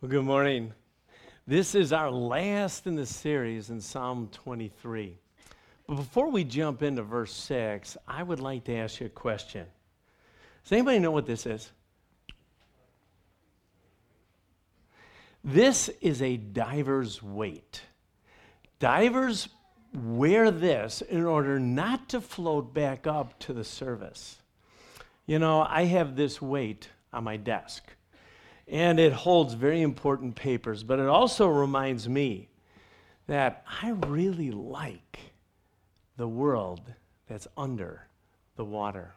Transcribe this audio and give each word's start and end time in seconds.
Well, 0.00 0.12
good 0.12 0.24
morning. 0.24 0.72
This 1.44 1.74
is 1.74 1.92
our 1.92 2.08
last 2.08 2.86
in 2.86 2.94
the 2.94 3.04
series 3.04 3.70
in 3.70 3.80
Psalm 3.80 4.28
23. 4.30 5.18
But 5.88 5.96
before 5.96 6.30
we 6.30 6.44
jump 6.44 6.84
into 6.84 7.02
verse 7.02 7.34
6, 7.34 7.96
I 8.06 8.22
would 8.22 8.38
like 8.38 8.62
to 8.66 8.76
ask 8.76 9.00
you 9.00 9.06
a 9.06 9.08
question. 9.08 9.66
Does 10.62 10.70
anybody 10.70 11.00
know 11.00 11.10
what 11.10 11.26
this 11.26 11.46
is? 11.46 11.72
This 15.42 15.88
is 16.00 16.22
a 16.22 16.36
diver's 16.36 17.20
weight. 17.20 17.82
Divers 18.78 19.48
wear 19.92 20.52
this 20.52 21.02
in 21.02 21.24
order 21.24 21.58
not 21.58 22.08
to 22.10 22.20
float 22.20 22.72
back 22.72 23.08
up 23.08 23.36
to 23.40 23.52
the 23.52 23.64
surface. 23.64 24.38
You 25.26 25.40
know, 25.40 25.66
I 25.68 25.86
have 25.86 26.14
this 26.14 26.40
weight 26.40 26.88
on 27.12 27.24
my 27.24 27.36
desk, 27.36 27.82
and 28.70 29.00
it 29.00 29.12
holds 29.12 29.54
very 29.54 29.82
important 29.82 30.34
papers, 30.34 30.82
but 30.82 30.98
it 30.98 31.06
also 31.06 31.48
reminds 31.48 32.08
me 32.08 32.48
that 33.26 33.64
I 33.82 33.90
really 33.90 34.50
like 34.50 35.18
the 36.16 36.28
world 36.28 36.82
that's 37.28 37.46
under 37.56 38.06
the 38.56 38.64
water. 38.64 39.14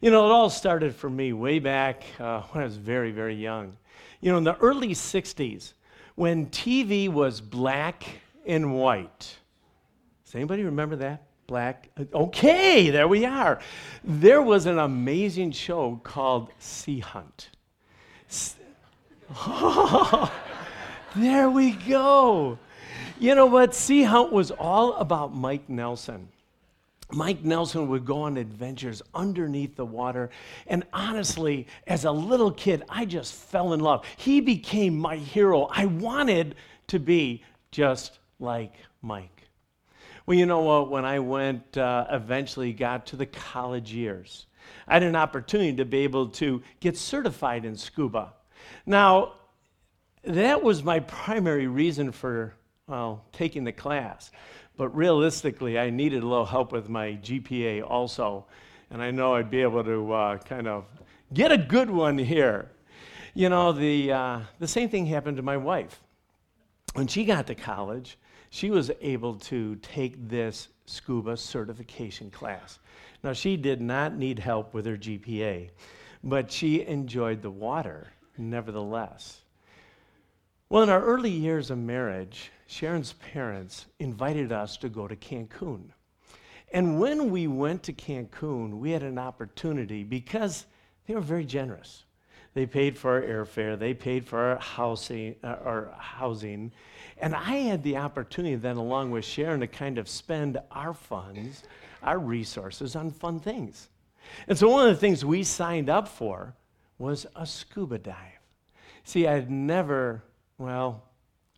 You 0.00 0.10
know, 0.10 0.26
it 0.26 0.32
all 0.32 0.50
started 0.50 0.94
for 0.94 1.08
me 1.08 1.32
way 1.32 1.58
back 1.58 2.04
uh, 2.20 2.42
when 2.50 2.62
I 2.62 2.66
was 2.66 2.76
very, 2.76 3.12
very 3.12 3.34
young. 3.34 3.76
You 4.20 4.32
know, 4.32 4.38
in 4.38 4.44
the 4.44 4.56
early 4.58 4.90
60s, 4.90 5.72
when 6.14 6.46
TV 6.46 7.08
was 7.08 7.40
black 7.40 8.04
and 8.46 8.74
white. 8.74 9.36
Does 10.24 10.34
anybody 10.34 10.64
remember 10.64 10.96
that? 10.96 11.22
Black. 11.46 11.90
Okay, 12.14 12.90
there 12.90 13.08
we 13.08 13.24
are. 13.24 13.60
There 14.04 14.42
was 14.42 14.66
an 14.66 14.78
amazing 14.78 15.52
show 15.52 16.00
called 16.02 16.50
Sea 16.58 17.00
Hunt. 17.00 17.50
There 21.14 21.50
we 21.50 21.72
go. 21.72 22.58
You 23.18 23.34
know 23.34 23.44
what? 23.44 23.74
Sea 23.74 24.02
Hunt 24.02 24.32
was 24.32 24.50
all 24.50 24.94
about 24.94 25.34
Mike 25.34 25.68
Nelson. 25.68 26.28
Mike 27.12 27.44
Nelson 27.44 27.88
would 27.88 28.06
go 28.06 28.22
on 28.22 28.38
adventures 28.38 29.02
underneath 29.14 29.76
the 29.76 29.84
water. 29.84 30.30
And 30.66 30.84
honestly, 30.94 31.66
as 31.86 32.06
a 32.06 32.10
little 32.10 32.50
kid, 32.50 32.84
I 32.88 33.04
just 33.04 33.34
fell 33.34 33.74
in 33.74 33.80
love. 33.80 34.06
He 34.16 34.40
became 34.40 34.96
my 34.96 35.16
hero. 35.16 35.68
I 35.70 35.84
wanted 35.84 36.54
to 36.86 36.98
be 36.98 37.44
just 37.70 38.18
like 38.40 38.72
Mike. 39.02 39.42
Well, 40.24 40.38
you 40.38 40.46
know 40.46 40.60
what? 40.60 40.90
When 40.90 41.04
I 41.04 41.18
went, 41.18 41.76
uh, 41.76 42.06
eventually 42.10 42.72
got 42.72 43.04
to 43.08 43.16
the 43.16 43.26
college 43.26 43.92
years, 43.92 44.46
I 44.88 44.94
had 44.94 45.02
an 45.02 45.16
opportunity 45.16 45.76
to 45.76 45.84
be 45.84 45.98
able 45.98 46.28
to 46.28 46.62
get 46.80 46.96
certified 46.96 47.66
in 47.66 47.76
scuba. 47.76 48.32
Now, 48.86 49.34
that 50.24 50.62
was 50.62 50.82
my 50.82 51.00
primary 51.00 51.66
reason 51.66 52.12
for, 52.12 52.54
well, 52.86 53.24
taking 53.32 53.64
the 53.64 53.72
class. 53.72 54.30
But 54.76 54.94
realistically, 54.96 55.78
I 55.78 55.90
needed 55.90 56.22
a 56.22 56.26
little 56.26 56.46
help 56.46 56.72
with 56.72 56.88
my 56.88 57.18
GPA 57.22 57.88
also. 57.88 58.46
And 58.90 59.02
I 59.02 59.10
know 59.10 59.34
I'd 59.34 59.50
be 59.50 59.62
able 59.62 59.84
to 59.84 60.12
uh, 60.12 60.38
kind 60.38 60.66
of 60.66 60.84
get 61.32 61.52
a 61.52 61.58
good 61.58 61.90
one 61.90 62.18
here. 62.18 62.70
You 63.34 63.48
know, 63.48 63.72
the, 63.72 64.12
uh, 64.12 64.40
the 64.58 64.68
same 64.68 64.88
thing 64.88 65.06
happened 65.06 65.38
to 65.38 65.42
my 65.42 65.56
wife. 65.56 66.00
When 66.94 67.06
she 67.06 67.24
got 67.24 67.46
to 67.46 67.54
college, 67.54 68.18
she 68.50 68.70
was 68.70 68.90
able 69.00 69.36
to 69.36 69.76
take 69.76 70.28
this 70.28 70.68
scuba 70.84 71.36
certification 71.36 72.30
class. 72.30 72.78
Now, 73.24 73.32
she 73.32 73.56
did 73.56 73.80
not 73.80 74.16
need 74.16 74.38
help 74.38 74.74
with 74.74 74.84
her 74.84 74.96
GPA, 74.96 75.70
but 76.22 76.52
she 76.52 76.84
enjoyed 76.86 77.40
the 77.40 77.50
water 77.50 78.08
nevertheless. 78.36 79.42
Well, 80.68 80.82
in 80.82 80.88
our 80.88 81.02
early 81.02 81.30
years 81.30 81.70
of 81.70 81.78
marriage, 81.78 82.50
Sharon's 82.66 83.12
parents 83.12 83.86
invited 83.98 84.52
us 84.52 84.78
to 84.78 84.88
go 84.88 85.06
to 85.06 85.16
Cancun. 85.16 85.90
And 86.72 86.98
when 86.98 87.30
we 87.30 87.46
went 87.46 87.82
to 87.82 87.92
Cancun, 87.92 88.78
we 88.78 88.90
had 88.90 89.02
an 89.02 89.18
opportunity 89.18 90.04
because 90.04 90.64
they 91.06 91.14
were 91.14 91.20
very 91.20 91.44
generous. 91.44 92.04
They 92.54 92.66
paid 92.66 92.96
for 92.96 93.12
our 93.12 93.22
airfare, 93.22 93.78
they 93.78 93.94
paid 93.94 94.26
for 94.26 94.38
our 94.38 94.56
housing, 94.56 95.36
uh, 95.42 95.56
our 95.64 95.94
housing. 95.98 96.72
And 97.18 97.34
I 97.34 97.56
had 97.56 97.82
the 97.82 97.96
opportunity 97.96 98.56
then, 98.56 98.76
along 98.76 99.10
with 99.10 99.24
Sharon, 99.24 99.60
to 99.60 99.66
kind 99.66 99.98
of 99.98 100.08
spend 100.08 100.58
our 100.70 100.92
funds, 100.92 101.62
our 102.02 102.18
resources 102.18 102.96
on 102.96 103.10
fun 103.10 103.40
things. 103.40 103.88
And 104.48 104.56
so 104.56 104.68
one 104.68 104.88
of 104.88 104.94
the 104.94 105.00
things 105.00 105.24
we 105.24 105.44
signed 105.44 105.88
up 105.88 106.08
for 106.08 106.54
was 107.02 107.26
a 107.34 107.44
scuba 107.44 107.98
dive. 107.98 108.14
See, 109.02 109.26
I 109.26 109.34
had 109.34 109.50
never, 109.50 110.22
well, 110.58 111.02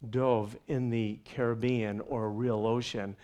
dove 0.09 0.57
in 0.69 0.89
the 0.89 1.19
Caribbean 1.27 2.01
or 2.01 2.31
real 2.31 2.67
ocean, 2.67 3.15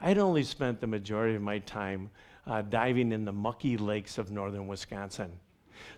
I'd 0.00 0.16
only 0.16 0.42
spent 0.42 0.80
the 0.80 0.86
majority 0.86 1.36
of 1.36 1.42
my 1.42 1.58
time 1.58 2.08
uh, 2.46 2.62
diving 2.62 3.12
in 3.12 3.26
the 3.26 3.32
mucky 3.32 3.76
lakes 3.76 4.16
of 4.16 4.30
northern 4.30 4.66
Wisconsin. 4.66 5.30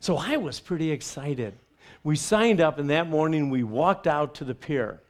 So 0.01 0.17
I 0.17 0.37
was 0.37 0.59
pretty 0.59 0.91
excited. 0.91 1.55
We 2.03 2.17
signed 2.17 2.61
up, 2.61 2.81
and 2.81 2.91
that 2.91 3.09
morning 3.09 3.49
we 3.49 3.63
walked 3.63 4.09
out 4.09 4.35
to 4.37 4.45
the 4.45 4.57
pier. 4.57 5.01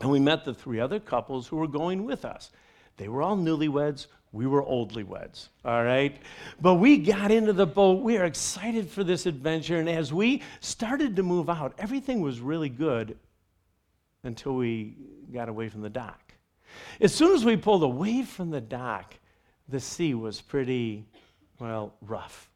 And 0.00 0.10
we 0.10 0.18
met 0.18 0.46
the 0.46 0.54
three 0.54 0.80
other 0.80 0.98
couples 0.98 1.46
who 1.46 1.56
were 1.56 1.68
going 1.68 2.06
with 2.06 2.24
us. 2.24 2.52
They 2.96 3.08
were 3.08 3.20
all 3.20 3.36
newlyweds. 3.36 4.06
We 4.34 4.48
were 4.48 4.64
oldly 4.64 5.04
weds, 5.04 5.50
all 5.64 5.84
right? 5.84 6.20
But 6.60 6.74
we 6.74 6.98
got 6.98 7.30
into 7.30 7.52
the 7.52 7.66
boat. 7.66 8.02
We 8.02 8.18
are 8.18 8.24
excited 8.24 8.90
for 8.90 9.04
this 9.04 9.26
adventure. 9.26 9.78
And 9.78 9.88
as 9.88 10.12
we 10.12 10.42
started 10.58 11.14
to 11.14 11.22
move 11.22 11.48
out, 11.48 11.72
everything 11.78 12.20
was 12.20 12.40
really 12.40 12.68
good 12.68 13.16
until 14.24 14.56
we 14.56 14.96
got 15.32 15.48
away 15.48 15.68
from 15.68 15.82
the 15.82 15.88
dock. 15.88 16.34
As 17.00 17.14
soon 17.14 17.36
as 17.36 17.44
we 17.44 17.56
pulled 17.56 17.84
away 17.84 18.24
from 18.24 18.50
the 18.50 18.60
dock, 18.60 19.14
the 19.68 19.78
sea 19.78 20.14
was 20.14 20.40
pretty, 20.40 21.04
well, 21.60 21.94
rough. 22.02 22.50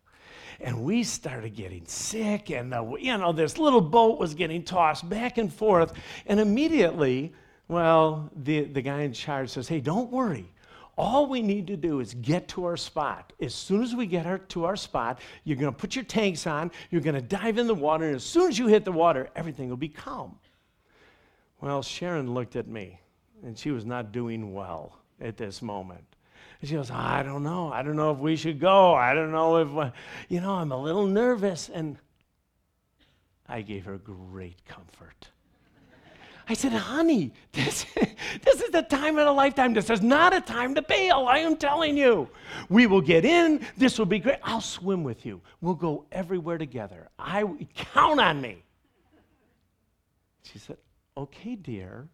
And 0.60 0.82
we 0.82 1.04
started 1.04 1.54
getting 1.54 1.86
sick, 1.86 2.50
and 2.50 2.72
the, 2.72 2.96
you 2.98 3.16
know, 3.16 3.32
this 3.32 3.56
little 3.56 3.80
boat 3.80 4.18
was 4.18 4.34
getting 4.34 4.64
tossed 4.64 5.08
back 5.08 5.38
and 5.38 5.52
forth. 5.52 5.92
And 6.26 6.40
immediately, 6.40 7.32
well, 7.68 8.32
the, 8.34 8.64
the 8.64 8.82
guy 8.82 9.02
in 9.02 9.12
charge 9.12 9.50
says, 9.50 9.68
Hey, 9.68 9.78
don't 9.78 10.10
worry. 10.10 10.50
All 10.98 11.26
we 11.26 11.42
need 11.42 11.68
to 11.68 11.76
do 11.76 12.00
is 12.00 12.12
get 12.14 12.48
to 12.48 12.64
our 12.64 12.76
spot. 12.76 13.32
As 13.40 13.54
soon 13.54 13.84
as 13.84 13.94
we 13.94 14.04
get 14.04 14.26
our, 14.26 14.38
to 14.38 14.64
our 14.64 14.74
spot, 14.74 15.20
you're 15.44 15.56
going 15.56 15.72
to 15.72 15.78
put 15.78 15.94
your 15.94 16.04
tanks 16.04 16.44
on, 16.44 16.72
you're 16.90 17.00
going 17.00 17.14
to 17.14 17.22
dive 17.22 17.56
in 17.56 17.68
the 17.68 17.74
water, 17.74 18.06
and 18.06 18.16
as 18.16 18.24
soon 18.24 18.48
as 18.48 18.58
you 18.58 18.66
hit 18.66 18.84
the 18.84 18.90
water, 18.90 19.30
everything 19.36 19.68
will 19.68 19.76
be 19.76 19.88
calm. 19.88 20.36
Well, 21.60 21.82
Sharon 21.82 22.34
looked 22.34 22.56
at 22.56 22.66
me, 22.66 23.00
and 23.44 23.56
she 23.56 23.70
was 23.70 23.86
not 23.86 24.10
doing 24.10 24.52
well 24.52 24.98
at 25.20 25.36
this 25.36 25.62
moment. 25.62 26.04
And 26.60 26.68
she 26.68 26.74
goes, 26.74 26.90
I 26.90 27.22
don't 27.22 27.44
know. 27.44 27.72
I 27.72 27.82
don't 27.82 27.94
know 27.94 28.10
if 28.10 28.18
we 28.18 28.34
should 28.34 28.58
go. 28.58 28.92
I 28.92 29.14
don't 29.14 29.30
know 29.30 29.56
if, 29.58 29.92
you 30.28 30.40
know, 30.40 30.54
I'm 30.54 30.72
a 30.72 30.82
little 30.82 31.06
nervous. 31.06 31.68
And 31.68 31.96
I 33.46 33.62
gave 33.62 33.84
her 33.84 33.98
great 33.98 34.64
comfort. 34.66 35.28
I 36.48 36.54
said, 36.54 36.72
honey, 36.72 37.32
this, 37.52 37.84
this 38.42 38.62
is 38.62 38.70
the 38.70 38.82
time 38.82 39.18
of 39.18 39.26
a 39.26 39.32
lifetime. 39.32 39.74
This 39.74 39.90
is 39.90 40.00
not 40.00 40.34
a 40.34 40.40
time 40.40 40.74
to 40.74 40.82
bail. 40.82 41.26
I 41.28 41.38
am 41.38 41.56
telling 41.56 41.96
you. 41.96 42.28
We 42.68 42.86
will 42.86 43.02
get 43.02 43.24
in. 43.24 43.66
This 43.76 43.98
will 43.98 44.06
be 44.06 44.18
great. 44.18 44.38
I'll 44.42 44.60
swim 44.60 45.04
with 45.04 45.26
you. 45.26 45.40
We'll 45.60 45.74
go 45.74 46.06
everywhere 46.10 46.58
together. 46.58 47.08
I 47.18 47.44
count 47.74 48.20
on 48.20 48.40
me. 48.40 48.62
She 50.42 50.58
said, 50.58 50.78
Okay, 51.16 51.56
dear. 51.56 52.08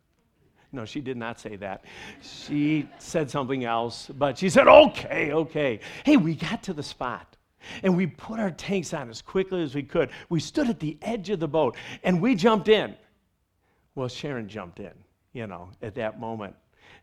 No, 0.73 0.85
she 0.85 1.01
did 1.01 1.17
not 1.17 1.39
say 1.39 1.55
that. 1.57 1.85
She 2.21 2.89
said 2.99 3.31
something 3.31 3.65
else, 3.65 4.11
but 4.19 4.37
she 4.37 4.51
said, 4.51 4.67
Okay, 4.67 5.33
okay. 5.33 5.79
Hey, 6.05 6.17
we 6.17 6.35
got 6.35 6.65
to 6.65 6.73
the 6.73 6.83
spot. 6.83 7.37
And 7.83 7.97
we 7.97 8.07
put 8.09 8.41
our 8.41 8.51
tanks 8.51 8.93
on 8.93 9.09
as 9.09 9.23
quickly 9.23 9.63
as 9.63 9.75
we 9.75 9.85
could. 9.85 10.11
We 10.29 10.41
stood 10.41 10.69
at 10.69 10.81
the 10.81 10.99
edge 11.01 11.31
of 11.31 11.39
the 11.41 11.49
boat 11.49 11.77
and 12.03 12.21
we 12.21 12.35
jumped 12.35 12.69
in. 12.69 12.95
Well, 13.95 14.09
Sharon 14.09 14.49
jumped 14.49 14.81
in, 14.81 14.93
you 15.33 15.47
know, 15.47 15.71
at 15.83 15.95
that 15.95 16.19
moment. 16.19 16.57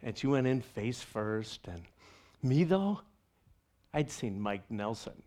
And 0.04 0.18
she 0.18 0.28
went 0.28 0.48
in 0.48 0.62
face 0.62 1.02
first. 1.02 1.68
And 1.68 1.82
me, 2.44 2.64
though, 2.64 3.02
I'd 3.94 4.10
seen 4.10 4.40
Mike 4.40 4.70
Nelson. 4.70 5.22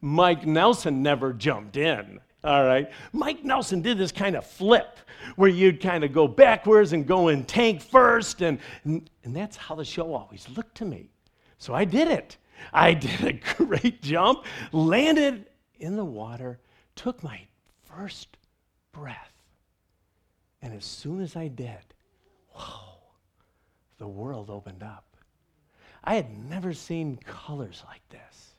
Mike 0.00 0.46
Nelson 0.46 1.02
never 1.02 1.32
jumped 1.32 1.76
in. 1.76 2.20
All 2.44 2.64
right. 2.64 2.90
Mike 3.12 3.44
Nelson 3.44 3.82
did 3.82 3.98
this 3.98 4.12
kind 4.12 4.36
of 4.36 4.46
flip 4.46 4.98
where 5.36 5.50
you'd 5.50 5.80
kind 5.80 6.04
of 6.04 6.12
go 6.12 6.28
backwards 6.28 6.92
and 6.92 7.06
go 7.06 7.28
in 7.28 7.44
tank 7.44 7.82
first. 7.82 8.42
And, 8.42 8.60
and, 8.84 9.10
that's 9.24 9.56
how 9.56 9.74
the 9.74 9.84
show 9.84 10.14
always 10.14 10.48
looked 10.56 10.76
to 10.76 10.84
me. 10.84 11.10
So 11.58 11.74
I 11.74 11.84
did 11.84 12.08
it. 12.08 12.36
I 12.72 12.94
did 12.94 13.24
a 13.24 13.32
great 13.32 14.02
jump, 14.02 14.44
landed 14.72 15.46
in 15.80 15.96
the 15.96 16.04
water, 16.04 16.60
took 16.94 17.22
my 17.22 17.40
first 17.84 18.36
breath. 18.92 19.27
And 20.62 20.74
as 20.74 20.84
soon 20.84 21.20
as 21.20 21.36
I 21.36 21.48
did, 21.48 21.78
wow, 22.54 22.96
the 23.98 24.08
world 24.08 24.50
opened 24.50 24.82
up. 24.82 25.04
I 26.02 26.14
had 26.14 26.30
never 26.48 26.72
seen 26.72 27.18
colors 27.18 27.82
like 27.86 28.06
this. 28.08 28.52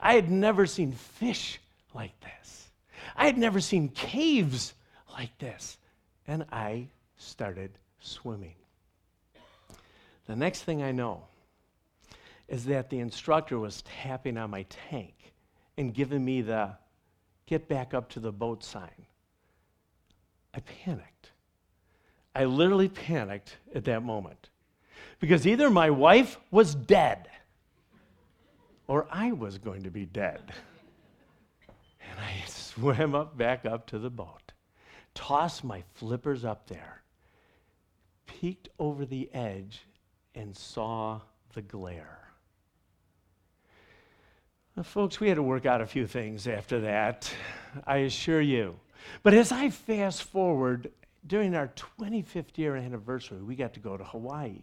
I 0.00 0.14
had 0.14 0.30
never 0.30 0.66
seen 0.66 0.92
fish 0.92 1.60
like 1.94 2.18
this. 2.20 2.68
I 3.16 3.26
had 3.26 3.38
never 3.38 3.60
seen 3.60 3.88
caves 3.90 4.74
like 5.12 5.36
this. 5.38 5.78
and 6.28 6.44
I 6.50 6.88
started 7.18 7.70
swimming. 8.00 8.56
The 10.26 10.34
next 10.36 10.64
thing 10.64 10.82
I 10.82 10.90
know 10.90 11.22
is 12.48 12.64
that 12.66 12.90
the 12.90 12.98
instructor 12.98 13.58
was 13.58 13.82
tapping 13.82 14.36
on 14.36 14.50
my 14.50 14.64
tank 14.64 15.14
and 15.76 15.94
giving 15.94 16.24
me 16.24 16.42
the 16.42 16.72
get 17.46 17.68
back 17.68 17.94
up 17.94 18.08
to 18.10 18.20
the 18.20 18.32
boat 18.32 18.64
sign. 18.64 19.06
I 20.52 20.60
panicked. 20.60 21.15
I 22.36 22.44
literally 22.44 22.90
panicked 22.90 23.56
at 23.74 23.86
that 23.86 24.02
moment 24.02 24.50
because 25.20 25.46
either 25.46 25.70
my 25.70 25.88
wife 25.88 26.36
was 26.50 26.74
dead 26.74 27.28
or 28.86 29.06
I 29.10 29.32
was 29.32 29.56
going 29.56 29.84
to 29.84 29.90
be 29.90 30.04
dead. 30.04 30.42
And 31.66 32.20
I 32.20 32.44
swam 32.46 33.14
up 33.14 33.38
back 33.38 33.64
up 33.64 33.86
to 33.86 33.98
the 33.98 34.10
boat, 34.10 34.52
tossed 35.14 35.64
my 35.64 35.82
flippers 35.94 36.44
up 36.44 36.66
there, 36.66 37.00
peeked 38.26 38.68
over 38.78 39.06
the 39.06 39.30
edge, 39.32 39.86
and 40.34 40.54
saw 40.54 41.22
the 41.54 41.62
glare. 41.62 42.28
Folks, 44.82 45.20
we 45.20 45.28
had 45.28 45.36
to 45.36 45.42
work 45.42 45.64
out 45.64 45.80
a 45.80 45.86
few 45.86 46.06
things 46.06 46.46
after 46.46 46.80
that, 46.80 47.32
I 47.86 47.98
assure 47.98 48.42
you. 48.42 48.76
But 49.22 49.32
as 49.32 49.52
I 49.52 49.70
fast 49.70 50.22
forward, 50.22 50.90
during 51.26 51.54
our 51.54 51.68
25th 52.00 52.56
year 52.56 52.76
anniversary, 52.76 53.42
we 53.42 53.56
got 53.56 53.74
to 53.74 53.80
go 53.80 53.96
to 53.96 54.04
Hawaii. 54.04 54.62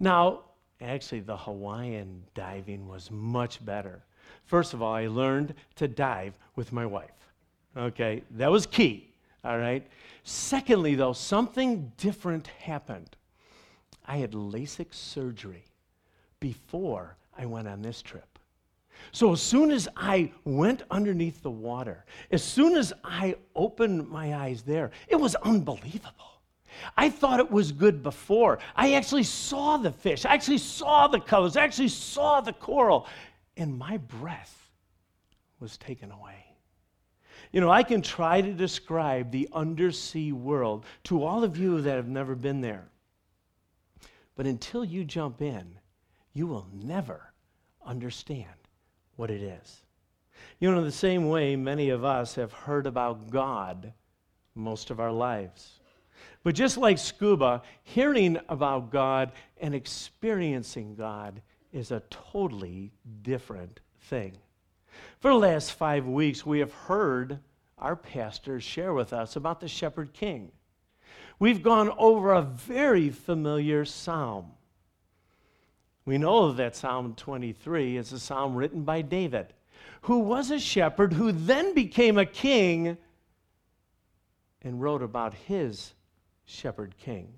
Now, 0.00 0.40
actually, 0.80 1.20
the 1.20 1.36
Hawaiian 1.36 2.22
diving 2.34 2.88
was 2.88 3.10
much 3.10 3.64
better. 3.64 4.02
First 4.44 4.74
of 4.74 4.82
all, 4.82 4.94
I 4.94 5.06
learned 5.06 5.54
to 5.76 5.88
dive 5.88 6.38
with 6.56 6.72
my 6.72 6.86
wife. 6.86 7.10
Okay, 7.76 8.22
that 8.32 8.50
was 8.50 8.66
key. 8.66 9.12
All 9.44 9.58
right. 9.58 9.86
Secondly, 10.22 10.94
though, 10.94 11.12
something 11.12 11.92
different 11.96 12.46
happened. 12.46 13.16
I 14.06 14.18
had 14.18 14.32
LASIK 14.32 14.94
surgery 14.94 15.64
before 16.40 17.16
I 17.36 17.46
went 17.46 17.68
on 17.68 17.82
this 17.82 18.00
trip. 18.00 18.33
So 19.12 19.32
as 19.32 19.40
soon 19.40 19.70
as 19.70 19.88
I 19.96 20.32
went 20.44 20.82
underneath 20.90 21.42
the 21.42 21.50
water, 21.50 22.04
as 22.30 22.42
soon 22.42 22.76
as 22.76 22.92
I 23.04 23.36
opened 23.54 24.08
my 24.08 24.34
eyes 24.34 24.62
there, 24.62 24.90
it 25.08 25.16
was 25.16 25.34
unbelievable. 25.36 26.40
I 26.96 27.10
thought 27.10 27.38
it 27.38 27.50
was 27.50 27.70
good 27.70 28.02
before. 28.02 28.58
I 28.74 28.94
actually 28.94 29.22
saw 29.22 29.76
the 29.76 29.92
fish. 29.92 30.24
I 30.24 30.34
actually 30.34 30.58
saw 30.58 31.06
the 31.06 31.20
colors. 31.20 31.56
I 31.56 31.62
actually 31.62 31.88
saw 31.88 32.40
the 32.40 32.52
coral. 32.52 33.06
And 33.56 33.78
my 33.78 33.98
breath 33.98 34.72
was 35.60 35.76
taken 35.76 36.10
away. 36.10 36.44
You 37.52 37.60
know, 37.60 37.70
I 37.70 37.84
can 37.84 38.02
try 38.02 38.40
to 38.40 38.52
describe 38.52 39.30
the 39.30 39.48
undersea 39.52 40.32
world 40.32 40.84
to 41.04 41.22
all 41.22 41.44
of 41.44 41.56
you 41.56 41.80
that 41.82 41.94
have 41.94 42.08
never 42.08 42.34
been 42.34 42.60
there. 42.60 42.88
But 44.34 44.46
until 44.46 44.84
you 44.84 45.04
jump 45.04 45.40
in, 45.40 45.78
you 46.32 46.48
will 46.48 46.66
never 46.72 47.32
understand 47.86 48.50
what 49.16 49.30
it 49.30 49.42
is. 49.42 49.82
You 50.60 50.70
know, 50.70 50.84
the 50.84 50.92
same 50.92 51.28
way, 51.28 51.56
many 51.56 51.90
of 51.90 52.04
us 52.04 52.34
have 52.36 52.52
heard 52.52 52.86
about 52.86 53.30
God 53.30 53.92
most 54.54 54.90
of 54.90 55.00
our 55.00 55.12
lives. 55.12 55.80
But 56.42 56.54
just 56.54 56.76
like 56.76 56.98
scuba, 56.98 57.62
hearing 57.82 58.38
about 58.48 58.90
God 58.90 59.32
and 59.60 59.74
experiencing 59.74 60.94
God 60.94 61.40
is 61.72 61.90
a 61.90 62.02
totally 62.10 62.92
different 63.22 63.80
thing. 64.02 64.36
For 65.18 65.30
the 65.30 65.38
last 65.38 65.72
five 65.72 66.06
weeks, 66.06 66.46
we 66.46 66.60
have 66.60 66.72
heard 66.72 67.40
our 67.78 67.96
pastors 67.96 68.62
share 68.62 68.94
with 68.94 69.12
us 69.12 69.36
about 69.36 69.60
the 69.60 69.68
Shepherd 69.68 70.12
King. 70.12 70.52
We've 71.38 71.62
gone 71.62 71.90
over 71.98 72.32
a 72.32 72.42
very 72.42 73.10
familiar 73.10 73.84
psalm. 73.84 74.52
We 76.04 76.18
know 76.18 76.52
that 76.52 76.76
Psalm 76.76 77.14
23 77.14 77.96
is 77.96 78.12
a 78.12 78.18
psalm 78.18 78.54
written 78.54 78.82
by 78.82 79.02
David, 79.02 79.54
who 80.02 80.18
was 80.18 80.50
a 80.50 80.58
shepherd 80.58 81.14
who 81.14 81.32
then 81.32 81.74
became 81.74 82.18
a 82.18 82.26
king 82.26 82.98
and 84.62 84.80
wrote 84.80 85.02
about 85.02 85.34
his 85.34 85.94
shepherd 86.44 86.94
king. 86.98 87.28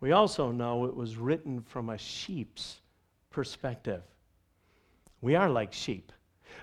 We 0.00 0.12
also 0.12 0.50
know 0.50 0.86
it 0.86 0.96
was 0.96 1.16
written 1.16 1.60
from 1.60 1.90
a 1.90 1.98
sheep's 1.98 2.80
perspective. 3.30 4.02
We 5.20 5.34
are 5.34 5.50
like 5.50 5.72
sheep. 5.72 6.12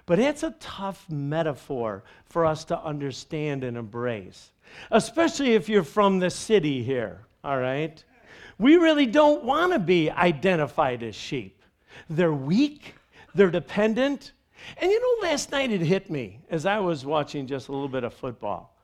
But 0.05 0.19
it's 0.19 0.43
a 0.43 0.55
tough 0.59 1.09
metaphor 1.09 2.03
for 2.25 2.45
us 2.45 2.65
to 2.65 2.79
understand 2.79 3.63
and 3.63 3.77
embrace, 3.77 4.51
especially 4.91 5.53
if 5.53 5.67
you're 5.69 5.83
from 5.83 6.19
the 6.19 6.29
city 6.29 6.83
here, 6.83 7.25
all 7.43 7.57
right? 7.57 8.03
We 8.57 8.77
really 8.77 9.05
don't 9.05 9.43
want 9.43 9.73
to 9.73 9.79
be 9.79 10.09
identified 10.09 11.03
as 11.03 11.15
sheep. 11.15 11.61
They're 12.09 12.33
weak, 12.33 12.95
they're 13.33 13.51
dependent. 13.51 14.31
And 14.77 14.91
you 14.91 14.99
know, 14.99 15.27
last 15.27 15.51
night 15.51 15.71
it 15.71 15.81
hit 15.81 16.09
me 16.09 16.39
as 16.49 16.65
I 16.65 16.79
was 16.79 17.05
watching 17.05 17.47
just 17.47 17.67
a 17.67 17.71
little 17.71 17.89
bit 17.89 18.03
of 18.03 18.13
football. 18.13 18.77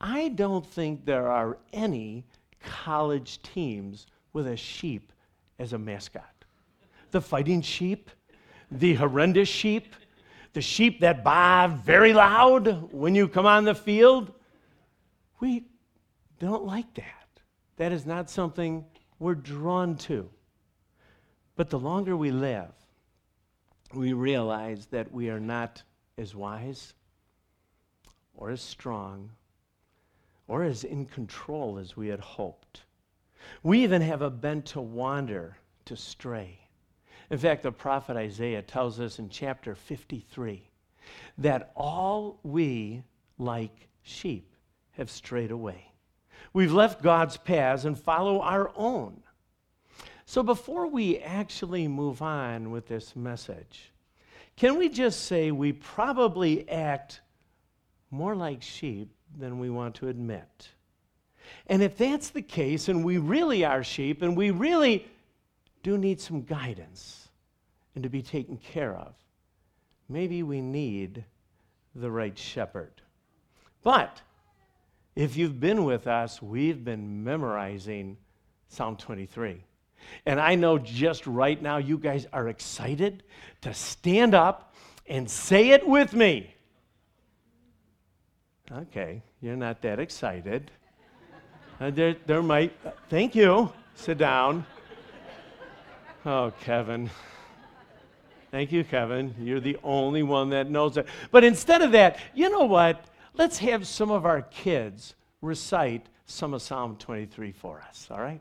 I 0.00 0.28
don't 0.28 0.66
think 0.66 1.04
there 1.04 1.28
are 1.28 1.58
any 1.72 2.24
college 2.60 3.40
teams 3.42 4.06
with 4.32 4.48
a 4.48 4.56
sheep 4.56 5.12
as 5.58 5.72
a 5.72 5.78
mascot. 5.78 6.44
The 7.12 7.20
fighting 7.20 7.62
sheep, 7.62 8.10
the 8.70 8.94
horrendous 8.94 9.48
sheep, 9.48 9.94
the 10.52 10.60
sheep 10.60 11.00
that 11.00 11.22
baa 11.22 11.68
very 11.68 12.12
loud 12.12 12.92
when 12.92 13.14
you 13.14 13.28
come 13.28 13.46
on 13.46 13.64
the 13.64 13.74
field. 13.74 14.32
We 15.40 15.64
don't 16.38 16.64
like 16.64 16.92
that. 16.94 17.40
That 17.76 17.92
is 17.92 18.06
not 18.06 18.30
something 18.30 18.84
we're 19.18 19.34
drawn 19.34 19.96
to. 19.96 20.28
But 21.56 21.70
the 21.70 21.78
longer 21.78 22.16
we 22.16 22.30
live, 22.30 22.72
we 23.92 24.12
realize 24.12 24.86
that 24.86 25.12
we 25.12 25.30
are 25.30 25.40
not 25.40 25.82
as 26.18 26.34
wise 26.34 26.94
or 28.34 28.50
as 28.50 28.60
strong 28.60 29.30
or 30.46 30.64
as 30.64 30.84
in 30.84 31.06
control 31.06 31.78
as 31.78 31.96
we 31.96 32.08
had 32.08 32.20
hoped. 32.20 32.82
We 33.62 33.82
even 33.82 34.02
have 34.02 34.22
a 34.22 34.30
bent 34.30 34.66
to 34.66 34.80
wander, 34.80 35.56
to 35.86 35.96
stray. 35.96 36.58
In 37.30 37.38
fact, 37.38 37.62
the 37.62 37.72
prophet 37.72 38.16
Isaiah 38.16 38.62
tells 38.62 39.00
us 39.00 39.18
in 39.18 39.28
chapter 39.28 39.74
53 39.74 40.68
that 41.38 41.72
all 41.74 42.38
we, 42.42 43.02
like 43.38 43.88
sheep, 44.02 44.54
have 44.92 45.10
strayed 45.10 45.50
away. 45.50 45.93
We've 46.52 46.72
left 46.72 47.02
God's 47.02 47.36
paths 47.36 47.84
and 47.84 47.98
follow 47.98 48.40
our 48.40 48.70
own. 48.76 49.22
So 50.26 50.42
before 50.42 50.86
we 50.86 51.18
actually 51.18 51.88
move 51.88 52.22
on 52.22 52.70
with 52.70 52.86
this 52.86 53.14
message, 53.14 53.92
can 54.56 54.78
we 54.78 54.88
just 54.88 55.26
say 55.26 55.50
we 55.50 55.72
probably 55.72 56.68
act 56.68 57.20
more 58.10 58.36
like 58.36 58.62
sheep 58.62 59.10
than 59.36 59.58
we 59.58 59.68
want 59.68 59.96
to 59.96 60.08
admit? 60.08 60.68
And 61.66 61.82
if 61.82 61.98
that's 61.98 62.30
the 62.30 62.42
case, 62.42 62.88
and 62.88 63.04
we 63.04 63.18
really 63.18 63.64
are 63.64 63.84
sheep, 63.84 64.22
and 64.22 64.36
we 64.36 64.50
really 64.50 65.06
do 65.82 65.98
need 65.98 66.20
some 66.20 66.42
guidance 66.42 67.28
and 67.94 68.02
to 68.02 68.08
be 68.08 68.22
taken 68.22 68.56
care 68.56 68.96
of, 68.96 69.14
maybe 70.08 70.42
we 70.42 70.60
need 70.60 71.24
the 71.94 72.10
right 72.10 72.36
shepherd. 72.36 73.02
But 73.82 74.22
if 75.16 75.36
you've 75.36 75.60
been 75.60 75.84
with 75.84 76.06
us, 76.06 76.42
we've 76.42 76.84
been 76.84 77.22
memorizing 77.22 78.16
Psalm 78.68 78.96
23. 78.96 79.62
And 80.26 80.40
I 80.40 80.54
know 80.54 80.78
just 80.78 81.26
right 81.26 81.60
now 81.60 81.78
you 81.78 81.98
guys 81.98 82.26
are 82.32 82.48
excited 82.48 83.22
to 83.62 83.72
stand 83.72 84.34
up 84.34 84.74
and 85.06 85.30
say 85.30 85.70
it 85.70 85.86
with 85.86 86.12
me. 86.14 86.54
Okay, 88.72 89.22
you're 89.40 89.56
not 89.56 89.82
that 89.82 90.00
excited. 90.00 90.70
Uh, 91.80 91.90
there, 91.90 92.16
there 92.26 92.42
might, 92.42 92.72
thank 93.08 93.34
you. 93.34 93.72
Sit 93.94 94.18
down. 94.18 94.66
Oh, 96.26 96.52
Kevin. 96.62 97.10
Thank 98.50 98.72
you, 98.72 98.84
Kevin. 98.84 99.34
You're 99.38 99.60
the 99.60 99.76
only 99.82 100.22
one 100.22 100.50
that 100.50 100.70
knows 100.70 100.96
it. 100.96 101.06
But 101.30 101.44
instead 101.44 101.82
of 101.82 101.92
that, 101.92 102.18
you 102.34 102.48
know 102.48 102.64
what? 102.64 103.04
Let's 103.34 103.58
have 103.58 103.86
some 103.86 104.10
of 104.10 104.24
our 104.24 104.42
kids 104.42 105.14
recite 105.42 106.06
some 106.26 106.54
of 106.54 106.62
Psalm 106.62 106.96
23 106.96 107.52
for 107.52 107.82
us, 107.88 108.08
all 108.10 108.20
right? 108.20 108.40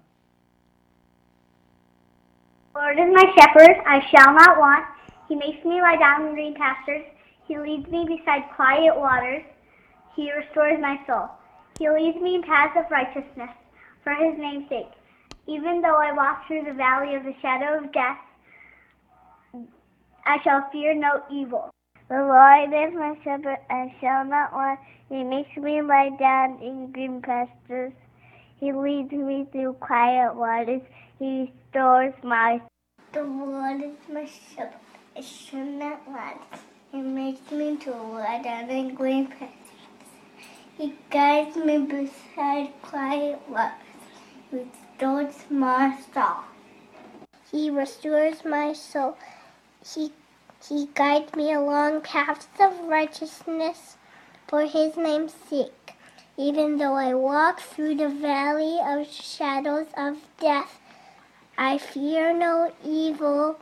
The 2.74 2.80
Lord 2.80 3.00
is 3.00 3.14
my 3.14 3.34
shepherd, 3.38 3.76
I 3.86 4.02
shall 4.10 4.34
not 4.34 4.58
want. 4.58 4.86
He 5.28 5.36
makes 5.36 5.64
me 5.66 5.82
lie 5.82 5.98
down 5.98 6.28
in 6.28 6.34
green 6.34 6.56
pastures. 6.56 7.04
He 7.48 7.58
leads 7.58 7.88
me 7.90 8.06
beside 8.06 8.44
quiet 8.56 8.96
waters. 8.96 9.44
He 10.16 10.32
restores 10.32 10.80
my 10.80 11.00
soul. 11.06 11.30
He 11.80 11.90
leads 11.90 12.18
me 12.22 12.36
in 12.36 12.44
paths 12.44 12.78
of 12.78 12.90
righteousness 12.90 13.50
for 14.04 14.14
his 14.14 14.38
name's 14.38 14.70
sake. 14.70 14.92
Even 15.48 15.82
though 15.82 15.98
I 15.98 16.14
walk 16.14 16.48
through 16.48 16.64
the 16.64 16.74
valley 16.74 17.16
of 17.16 17.24
the 17.24 17.34
shadow 17.42 17.84
of 17.84 17.92
death, 17.92 18.18
I 20.26 20.42
shall 20.44 20.70
fear 20.72 20.94
no 20.94 21.24
evil. 21.32 21.73
The 22.10 22.16
Lord 22.16 22.74
is 22.74 22.94
my 22.94 23.16
shepherd, 23.24 23.60
I 23.70 23.94
shall 24.00 24.26
not 24.26 24.54
want. 24.54 24.80
He 25.10 25.24
makes 25.24 25.56
me 25.56 25.82
lie 25.82 26.12
down 26.20 26.60
in 26.62 26.92
green 26.92 27.22
pastures. 27.22 27.94
He 28.60 28.74
leads 28.74 29.12
me 29.12 29.48
through 29.52 29.74
quiet 29.74 30.36
waters. 30.36 30.82
He 31.18 31.52
restores 31.74 32.14
my 32.24 32.60
soul. 32.60 32.68
The 33.14 33.24
Lord 33.24 33.82
is 33.82 33.98
my 34.12 34.26
shepherd. 34.26 34.80
I 35.16 35.22
shall 35.22 35.66
not 35.66 36.08
want. 36.08 36.42
He 36.92 37.02
makes 37.02 37.52
me 37.52 37.78
to 37.78 37.92
lie 37.92 38.42
down 38.44 38.70
in 38.70 38.96
green 38.96 39.28
pastures. 39.28 39.50
He 40.78 40.96
guides 41.10 41.56
me 41.56 41.78
beside 41.80 42.74
quiet 42.82 43.40
waters. 43.50 43.78
He 44.52 44.58
restores 44.58 45.36
my 45.50 45.98
soul. 46.14 46.44
He 47.52 47.70
restores 47.70 48.44
my 48.44 48.74
soul. 48.74 49.18
He, 49.86 50.12
he 50.70 50.88
guides 50.94 51.36
me 51.36 51.52
along 51.52 52.02
paths 52.02 52.48
of 52.60 52.80
righteousness 52.88 53.98
for 54.48 54.62
his 54.66 54.96
name's 54.96 55.34
sake. 55.34 55.94
Even 56.38 56.78
though 56.78 56.96
I 56.96 57.14
walk 57.14 57.60
through 57.60 57.96
the 57.96 58.08
valley 58.10 58.80
of 58.82 59.06
shadows 59.12 59.88
of 59.98 60.18
death, 60.40 60.80
I 61.58 61.78
fear 61.78 62.34
no 62.34 62.74
evil, 62.84 63.60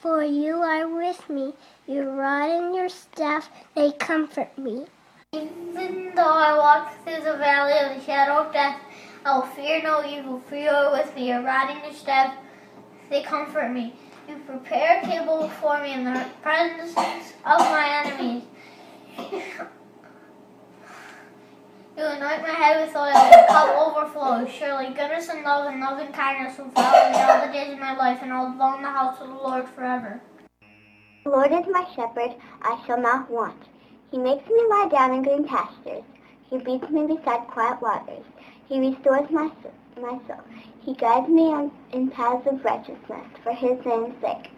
for 0.00 0.22
you 0.22 0.56
are 0.56 0.88
with 0.88 1.30
me. 1.30 1.54
Your 1.86 2.10
rod 2.10 2.50
and 2.50 2.74
your 2.74 2.88
staff, 2.88 3.48
they 3.74 3.92
comfort 3.92 4.58
me. 4.58 4.86
Even 5.32 6.12
though 6.14 6.22
I 6.22 6.56
walk 6.56 6.94
through 7.04 7.24
the 7.24 7.38
valley 7.38 7.78
of 7.78 7.96
the 7.96 8.04
shadow 8.04 8.46
of 8.46 8.52
death, 8.52 8.80
I 9.24 9.38
will 9.38 9.46
fear 9.46 9.82
no 9.82 10.04
evil, 10.04 10.42
for 10.46 10.56
you 10.56 10.68
are 10.68 10.92
with 10.92 11.14
me. 11.14 11.28
Your 11.28 11.42
rod 11.42 11.70
and 11.70 11.82
your 11.84 11.94
staff, 11.94 12.34
they 13.08 13.22
comfort 13.22 13.70
me. 13.70 13.94
You 14.28 14.36
prepare 14.46 15.00
a 15.00 15.06
table 15.06 15.42
before 15.42 15.82
me 15.82 15.92
in 15.92 16.04
the 16.04 16.26
presence 16.42 16.96
of 17.44 17.60
my 17.60 18.04
enemies. 18.04 18.44
You 21.96 22.02
anoint 22.02 22.42
my 22.42 22.48
head 22.48 22.84
with 22.84 22.96
oil, 22.96 23.12
the 23.12 23.46
cup 23.46 23.78
overflows. 23.78 24.50
Surely 24.50 24.86
goodness 24.86 25.28
and 25.28 25.44
love 25.44 25.72
and 25.72 25.80
loving 25.80 26.12
kindness 26.12 26.58
will 26.58 26.68
follow 26.70 27.10
me 27.12 27.22
all 27.22 27.46
the 27.46 27.52
days 27.52 27.72
of 27.72 27.78
my 27.78 27.96
life, 27.96 28.18
and 28.20 28.32
I 28.32 28.42
will 28.42 28.50
dwell 28.50 28.74
in 28.74 28.82
the 28.82 28.90
house 28.90 29.20
of 29.20 29.28
the 29.28 29.34
Lord 29.34 29.68
forever. 29.68 30.20
The 31.22 31.30
Lord 31.30 31.52
is 31.52 31.64
my 31.70 31.86
shepherd, 31.94 32.34
I 32.62 32.82
shall 32.84 33.00
not 33.00 33.30
want. 33.30 33.62
He 34.10 34.18
makes 34.18 34.44
me 34.48 34.60
lie 34.68 34.88
down 34.90 35.14
in 35.14 35.22
green 35.22 35.44
pastures. 35.44 36.02
He 36.50 36.58
leads 36.58 36.90
me 36.90 37.06
beside 37.06 37.46
quiet 37.46 37.80
waters. 37.80 38.24
He 38.68 38.80
restores 38.80 39.30
my, 39.30 39.52
my 40.00 40.18
soul. 40.26 40.42
He 40.80 40.94
guides 40.94 41.28
me 41.28 41.52
on, 41.52 41.70
in 41.92 42.10
paths 42.10 42.46
of 42.46 42.64
righteousness 42.64 43.26
for 43.42 43.52
his 43.52 43.78
name's 43.86 44.20
sake. 44.20 44.50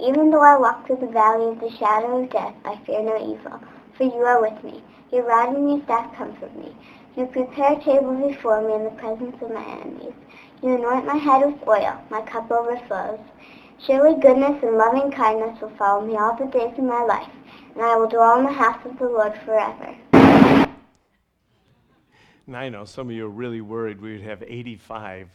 Even 0.00 0.30
though 0.30 0.42
I 0.42 0.56
walk 0.56 0.86
through 0.86 0.98
the 1.00 1.08
valley 1.08 1.50
of 1.52 1.60
the 1.60 1.70
shadow 1.70 2.22
of 2.22 2.30
death, 2.30 2.54
I 2.64 2.76
fear 2.86 3.02
no 3.02 3.16
evil, 3.16 3.60
for 3.96 4.04
you 4.04 4.22
are 4.24 4.40
with 4.40 4.62
me. 4.62 4.84
Your 5.10 5.24
rod 5.24 5.54
and 5.54 5.68
your 5.68 5.82
staff 5.82 6.14
comfort 6.14 6.56
me. 6.56 6.76
You 7.16 7.26
prepare 7.26 7.72
a 7.72 7.82
table 7.82 8.14
before 8.14 8.60
me 8.62 8.74
in 8.74 8.84
the 8.84 8.90
presence 8.90 9.36
of 9.42 9.50
my 9.50 9.64
enemies. 9.64 10.14
You 10.62 10.74
anoint 10.76 11.06
my 11.06 11.16
head 11.16 11.44
with 11.44 11.68
oil. 11.68 12.00
My 12.10 12.22
cup 12.22 12.50
overflows. 12.50 13.20
Surely 13.78 14.18
goodness 14.20 14.62
and 14.62 14.78
loving 14.78 15.10
kindness 15.10 15.60
will 15.60 15.72
follow 15.76 16.06
me 16.06 16.16
all 16.16 16.36
the 16.36 16.46
days 16.46 16.78
of 16.78 16.84
my 16.84 17.02
life, 17.02 17.30
and 17.74 17.84
I 17.84 17.96
will 17.96 18.08
dwell 18.08 18.38
in 18.38 18.44
the 18.44 18.52
house 18.52 18.78
of 18.84 18.98
the 18.98 19.06
Lord 19.06 19.34
forever. 19.44 19.96
And 22.46 22.56
I 22.56 22.68
know 22.68 22.84
some 22.84 23.08
of 23.08 23.16
you 23.16 23.24
are 23.26 23.30
really 23.30 23.62
worried 23.62 24.00
we 24.00 24.12
would 24.12 24.26
have 24.26 24.42
85 24.42 25.28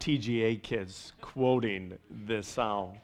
TGA 0.00 0.62
kids 0.62 1.12
quoting 1.20 1.98
this 2.10 2.48
psalm. 2.48 2.94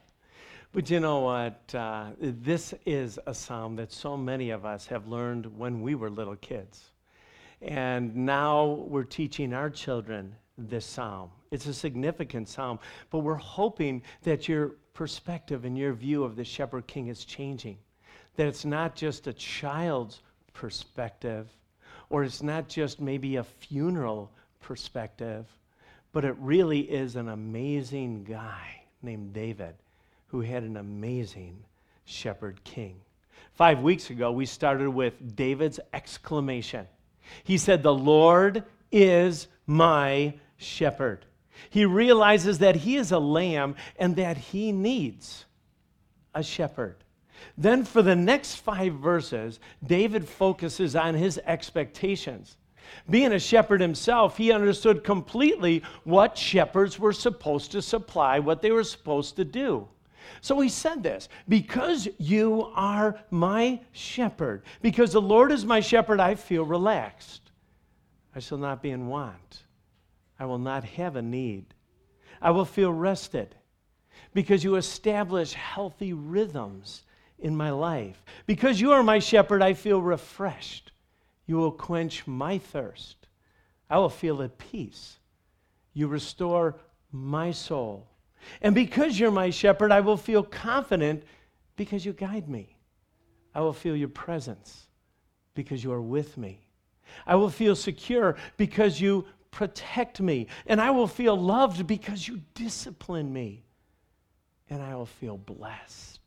But 0.73 0.89
you 0.89 0.99
know 0.99 1.21
what? 1.21 1.75
Uh, 1.75 2.07
this 2.19 2.73
is 2.87 3.19
a 3.27 3.35
psalm 3.35 3.77
that 3.77 3.93
so 3.93 4.17
many 4.17 4.51
of 4.51 4.65
us 4.65 4.87
have 4.87 5.07
learned 5.07 5.59
when 5.59 5.83
we 5.83 5.95
were 5.95 6.11
little 6.11 6.37
kids. 6.37 6.91
And 7.61 8.17
now 8.17 8.85
we're 8.89 9.05
teaching 9.05 9.53
our 9.53 9.71
children 9.71 10.35
this 10.57 10.87
psalm. 10.87 11.31
It's 11.51 11.67
a 11.67 11.75
significant 11.75 12.49
psalm, 12.49 12.79
but 13.11 13.19
we're 13.19 13.35
hoping 13.35 14.03
that 14.23 14.49
your 14.49 14.77
perspective 14.95 15.65
and 15.65 15.77
your 15.77 15.93
view 15.93 16.25
of 16.25 16.35
the 16.35 16.45
shepherd 16.45 16.87
king 16.87 17.09
is 17.09 17.25
changing. 17.25 17.79
That 18.37 18.47
it's 18.47 18.65
not 18.65 18.97
just 18.97 19.27
a 19.27 19.33
child's 19.33 20.23
perspective, 20.55 21.49
or 22.11 22.25
it's 22.25 22.43
not 22.43 22.69
just 22.69 23.01
maybe 23.01 23.37
a 23.37 23.45
funeral 23.45 24.31
perspective, 24.61 25.47
but 26.13 26.25
it 26.25 26.37
really 26.39 26.81
is 26.81 27.17
an 27.17 27.29
amazing 27.29 28.25
guy 28.25 28.83
named 29.03 29.33
David 29.33 29.75
who 30.29 30.41
had 30.41 30.63
an 30.63 30.77
amazing 30.77 31.57
shepherd 32.05 32.63
king. 32.65 32.97
Five 33.53 33.81
weeks 33.81 34.11
ago, 34.11 34.33
we 34.33 34.47
started 34.47 34.91
with 34.91 35.37
David's 35.37 35.79
exclamation. 35.93 36.87
He 37.45 37.57
said, 37.59 37.83
The 37.83 37.95
Lord 37.95 38.65
is 38.91 39.47
my 39.67 40.35
shepherd. 40.57 41.25
He 41.71 41.85
realizes 41.85 42.59
that 42.59 42.77
he 42.77 42.97
is 42.97 43.13
a 43.13 43.19
lamb 43.19 43.77
and 43.97 44.17
that 44.17 44.37
he 44.37 44.73
needs 44.73 45.45
a 46.35 46.43
shepherd. 46.43 47.04
Then, 47.57 47.85
for 47.85 48.03
the 48.03 48.17
next 48.17 48.57
five 48.57 48.95
verses, 48.95 49.61
David 49.85 50.29
focuses 50.29 50.97
on 50.97 51.15
his 51.15 51.39
expectations. 51.45 52.57
Being 53.09 53.33
a 53.33 53.39
shepherd 53.39 53.81
himself, 53.81 54.37
he 54.37 54.53
understood 54.53 55.05
completely 55.05 55.83
what 56.05 56.37
shepherds 56.37 56.99
were 56.99 57.13
supposed 57.13 57.73
to 57.73 57.83
supply, 57.83 58.39
what 58.39 58.63
they 58.63 58.71
were 58.71 58.85
supposed 58.85 59.37
to 59.37 59.45
do. 59.45 59.89
So 60.41 60.61
he 60.61 60.69
said 60.69 61.03
this 61.03 61.29
Because 61.49 62.09
you 62.19 62.73
are 62.75 63.19
my 63.31 63.81
shepherd, 63.93 64.63
because 64.83 65.13
the 65.13 65.21
Lord 65.21 65.53
is 65.53 65.65
my 65.65 65.81
shepherd, 65.81 66.21
I 66.21 66.35
feel 66.35 66.65
relaxed. 66.65 67.51
I 68.35 68.41
shall 68.41 68.59
not 68.59 68.83
be 68.83 68.91
in 68.91 69.07
want. 69.07 69.65
I 70.39 70.47
will 70.47 70.59
not 70.59 70.85
have 70.85 71.17
a 71.17 71.23
need. 71.23 71.67
I 72.43 72.51
will 72.51 72.65
feel 72.65 72.93
rested 72.93 73.55
because 74.35 74.65
you 74.65 74.77
establish 74.77 75.53
healthy 75.53 76.13
rhythms 76.13 77.04
in 77.39 77.57
my 77.57 77.71
life. 77.71 78.25
Because 78.47 78.81
you 78.81 78.93
are 78.93 79.03
my 79.03 79.19
shepherd, 79.19 79.63
I 79.63 79.75
feel 79.75 80.01
refreshed. 80.01 80.93
You 81.47 81.57
will 81.57 81.73
quench 81.73 82.27
my 82.27 82.59
thirst. 82.59 83.17
I 83.91 83.99
will 83.99 84.09
feel 84.09 84.43
at 84.43 84.59
peace. 84.59 85.19
You 85.93 86.09
restore 86.09 86.77
my 87.13 87.53
soul. 87.53 88.09
And 88.61 88.75
because 88.75 89.19
you're 89.19 89.31
my 89.31 89.51
shepherd, 89.51 89.93
I 89.93 90.01
will 90.01 90.17
feel 90.17 90.43
confident 90.43 91.23
because 91.77 92.05
you 92.05 92.13
guide 92.13 92.49
me. 92.49 92.77
I 93.55 93.61
will 93.61 93.73
feel 93.73 93.97
your 93.97 94.09
presence 94.09 94.87
because 95.55 95.85
you 95.85 95.93
are 95.93 96.03
with 96.03 96.37
me. 96.37 96.61
I 97.27 97.37
will 97.37 97.51
feel 97.51 97.77
secure 97.77 98.37
because 98.57 99.01
you 99.01 99.27
protect 99.51 100.21
me. 100.21 100.49
And 100.67 100.81
I 100.81 100.91
will 100.91 101.07
feel 101.07 101.37
loved 101.37 101.87
because 101.87 102.27
you 102.27 102.41
discipline 102.55 103.33
me. 103.33 103.65
And 104.69 104.83
I 104.83 104.97
will 104.97 105.07
feel 105.07 105.37
blessed. 105.37 106.24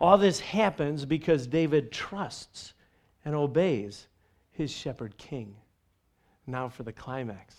All 0.00 0.18
this 0.18 0.40
happens 0.40 1.04
because 1.04 1.46
David 1.46 1.90
trusts 1.90 2.74
and 3.24 3.34
obeys 3.34 4.06
his 4.52 4.70
shepherd 4.70 5.16
king. 5.16 5.56
Now 6.46 6.68
for 6.68 6.82
the 6.82 6.92
climax. 6.92 7.56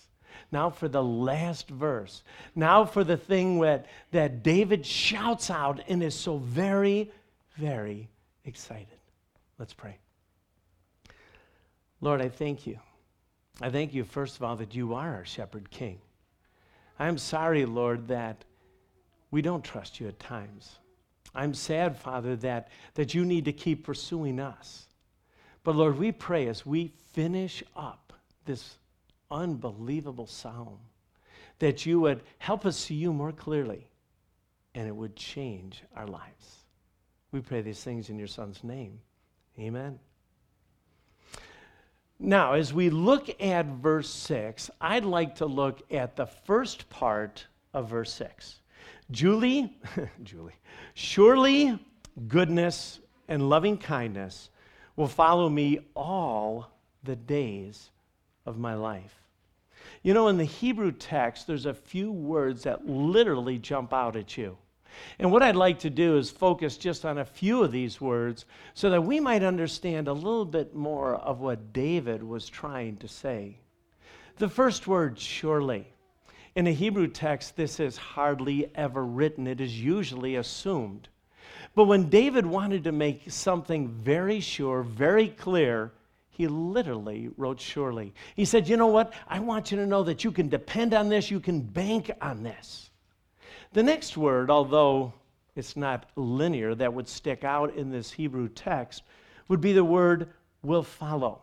Now 0.52 0.70
for 0.70 0.88
the 0.88 1.02
last 1.02 1.68
verse. 1.68 2.22
Now 2.54 2.84
for 2.84 3.04
the 3.04 3.16
thing 3.16 3.60
that, 3.60 3.86
that 4.12 4.42
David 4.42 4.86
shouts 4.86 5.50
out 5.50 5.80
and 5.88 6.02
is 6.02 6.14
so 6.14 6.38
very, 6.38 7.10
very 7.56 8.08
excited. 8.44 8.86
Let's 9.58 9.74
pray. 9.74 9.98
Lord, 12.00 12.22
I 12.22 12.28
thank 12.28 12.66
you. 12.66 12.78
I 13.60 13.70
thank 13.70 13.92
you, 13.92 14.04
first 14.04 14.36
of 14.36 14.44
all, 14.44 14.54
that 14.56 14.74
you 14.74 14.94
are 14.94 15.16
our 15.16 15.24
shepherd 15.24 15.68
king. 15.70 15.98
I'm 16.98 17.18
sorry, 17.18 17.66
Lord, 17.66 18.08
that 18.08 18.44
we 19.30 19.42
don't 19.42 19.64
trust 19.64 19.98
you 19.98 20.06
at 20.06 20.18
times. 20.18 20.78
I'm 21.34 21.54
sad, 21.54 21.96
Father, 21.96 22.36
that, 22.36 22.68
that 22.94 23.14
you 23.14 23.24
need 23.24 23.44
to 23.44 23.52
keep 23.52 23.84
pursuing 23.84 24.40
us. 24.40 24.86
But 25.64 25.76
Lord, 25.76 25.98
we 25.98 26.12
pray 26.12 26.48
as 26.48 26.64
we 26.64 26.92
finish 27.12 27.62
up 27.76 28.12
this 28.44 28.78
unbelievable 29.30 30.26
psalm 30.26 30.78
that 31.58 31.84
you 31.84 32.00
would 32.00 32.22
help 32.38 32.64
us 32.64 32.76
see 32.76 32.94
you 32.94 33.12
more 33.12 33.32
clearly 33.32 33.88
and 34.74 34.86
it 34.86 34.94
would 34.94 35.16
change 35.16 35.82
our 35.96 36.06
lives. 36.06 36.64
We 37.32 37.40
pray 37.40 37.60
these 37.60 37.82
things 37.82 38.10
in 38.10 38.18
your 38.18 38.28
Son's 38.28 38.62
name. 38.64 39.00
Amen. 39.58 39.98
Now, 42.20 42.54
as 42.54 42.72
we 42.72 42.90
look 42.90 43.40
at 43.40 43.66
verse 43.66 44.08
6, 44.08 44.70
I'd 44.80 45.04
like 45.04 45.36
to 45.36 45.46
look 45.46 45.82
at 45.92 46.16
the 46.16 46.26
first 46.26 46.88
part 46.90 47.46
of 47.74 47.90
verse 47.90 48.12
6. 48.14 48.60
Julie, 49.10 49.72
Julie, 50.22 50.56
surely 50.94 51.78
goodness 52.26 53.00
and 53.28 53.48
loving 53.48 53.78
kindness 53.78 54.50
will 54.96 55.08
follow 55.08 55.48
me 55.48 55.78
all 55.94 56.70
the 57.04 57.16
days 57.16 57.90
of 58.44 58.58
my 58.58 58.74
life. 58.74 59.14
You 60.02 60.14
know, 60.14 60.28
in 60.28 60.36
the 60.36 60.44
Hebrew 60.44 60.92
text, 60.92 61.46
there's 61.46 61.66
a 61.66 61.74
few 61.74 62.12
words 62.12 62.64
that 62.64 62.86
literally 62.86 63.58
jump 63.58 63.92
out 63.92 64.16
at 64.16 64.36
you. 64.36 64.56
And 65.18 65.30
what 65.30 65.42
I'd 65.42 65.56
like 65.56 65.78
to 65.80 65.90
do 65.90 66.16
is 66.16 66.30
focus 66.30 66.76
just 66.76 67.04
on 67.04 67.18
a 67.18 67.24
few 67.24 67.62
of 67.62 67.72
these 67.72 68.00
words 68.00 68.46
so 68.74 68.90
that 68.90 69.02
we 69.04 69.20
might 69.20 69.42
understand 69.42 70.08
a 70.08 70.12
little 70.12 70.44
bit 70.44 70.74
more 70.74 71.14
of 71.16 71.40
what 71.40 71.72
David 71.72 72.22
was 72.22 72.48
trying 72.48 72.96
to 72.98 73.08
say. 73.08 73.58
The 74.36 74.48
first 74.48 74.86
word, 74.86 75.18
surely. 75.18 75.86
In 76.58 76.66
a 76.66 76.72
Hebrew 76.72 77.06
text, 77.06 77.54
this 77.54 77.78
is 77.78 77.96
hardly 77.96 78.68
ever 78.74 79.04
written, 79.04 79.46
it 79.46 79.60
is 79.60 79.80
usually 79.80 80.34
assumed. 80.34 81.06
But 81.76 81.84
when 81.84 82.08
David 82.08 82.44
wanted 82.44 82.82
to 82.82 82.90
make 82.90 83.30
something 83.30 83.86
very 83.86 84.40
sure, 84.40 84.82
very 84.82 85.28
clear, 85.28 85.92
he 86.30 86.48
literally 86.48 87.30
wrote 87.36 87.60
surely. 87.60 88.12
He 88.34 88.44
said, 88.44 88.68
You 88.68 88.76
know 88.76 88.88
what? 88.88 89.12
I 89.28 89.38
want 89.38 89.70
you 89.70 89.76
to 89.76 89.86
know 89.86 90.02
that 90.02 90.24
you 90.24 90.32
can 90.32 90.48
depend 90.48 90.94
on 90.94 91.08
this, 91.08 91.30
you 91.30 91.38
can 91.38 91.60
bank 91.60 92.10
on 92.20 92.42
this. 92.42 92.90
The 93.72 93.84
next 93.84 94.16
word, 94.16 94.50
although 94.50 95.12
it's 95.54 95.76
not 95.76 96.10
linear, 96.16 96.74
that 96.74 96.92
would 96.92 97.06
stick 97.06 97.44
out 97.44 97.76
in 97.76 97.92
this 97.92 98.10
Hebrew 98.10 98.48
text 98.48 99.04
would 99.46 99.60
be 99.60 99.74
the 99.74 99.84
word 99.84 100.30
will 100.64 100.82
follow. 100.82 101.40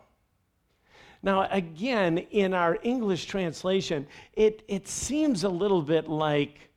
Now, 1.25 1.47
again, 1.49 2.19
in 2.19 2.53
our 2.53 2.77
English 2.83 3.25
translation, 3.25 4.05
it, 4.33 4.61
it 4.67 4.87
seems 4.87 5.43
a 5.43 5.49
little 5.49 5.81
bit 5.81 6.07
like, 6.07 6.69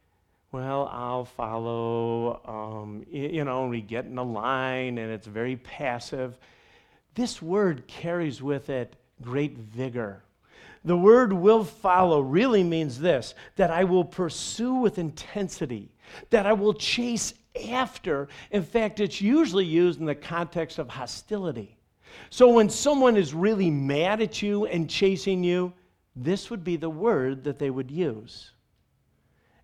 well, 0.53 0.89
I'll 0.91 1.27
follow, 1.27 2.41
um, 2.47 3.05
you 3.11 3.45
know, 3.45 3.67
we 3.67 3.83
get 3.83 4.07
in 4.07 4.17
a 4.17 4.23
line 4.23 4.97
and 4.97 5.13
it's 5.13 5.27
very 5.27 5.57
passive. 5.57 6.39
This 7.15 7.43
word 7.43 7.87
carries 7.89 8.41
with 8.41 8.71
it 8.71 8.97
great 9.21 9.59
vigor. 9.59 10.23
The 10.83 10.97
word 10.97 11.35
will 11.35 11.65
follow 11.65 12.21
really 12.21 12.65
means 12.65 12.99
this 12.99 13.35
that 13.57 13.71
I 13.71 13.85
will 13.85 14.05
pursue 14.05 14.77
with 14.77 14.99
intensity, 14.99 15.91
that 16.31 16.47
I 16.47 16.55
will 16.55 16.73
chase 16.73 17.35
after. 17.69 18.29
In 18.51 18.63
fact, 18.63 18.99
it's 18.99 19.21
usually 19.21 19.67
used 19.67 20.01
in 20.01 20.07
the 20.07 20.15
context 20.15 20.79
of 20.79 20.89
hostility. 20.89 21.78
So 22.31 22.49
when 22.49 22.69
someone 22.69 23.17
is 23.17 23.35
really 23.35 23.71
mad 23.71 24.21
at 24.21 24.43
you 24.43 24.67
and 24.67 24.89
chasing 24.89 25.43
you, 25.43 25.73
this 26.15 26.51
would 26.51 26.65
be 26.65 26.77
the 26.77 26.91
word 26.91 27.45
that 27.45 27.59
they 27.59 27.71
would 27.71 27.91
use. 27.91 28.53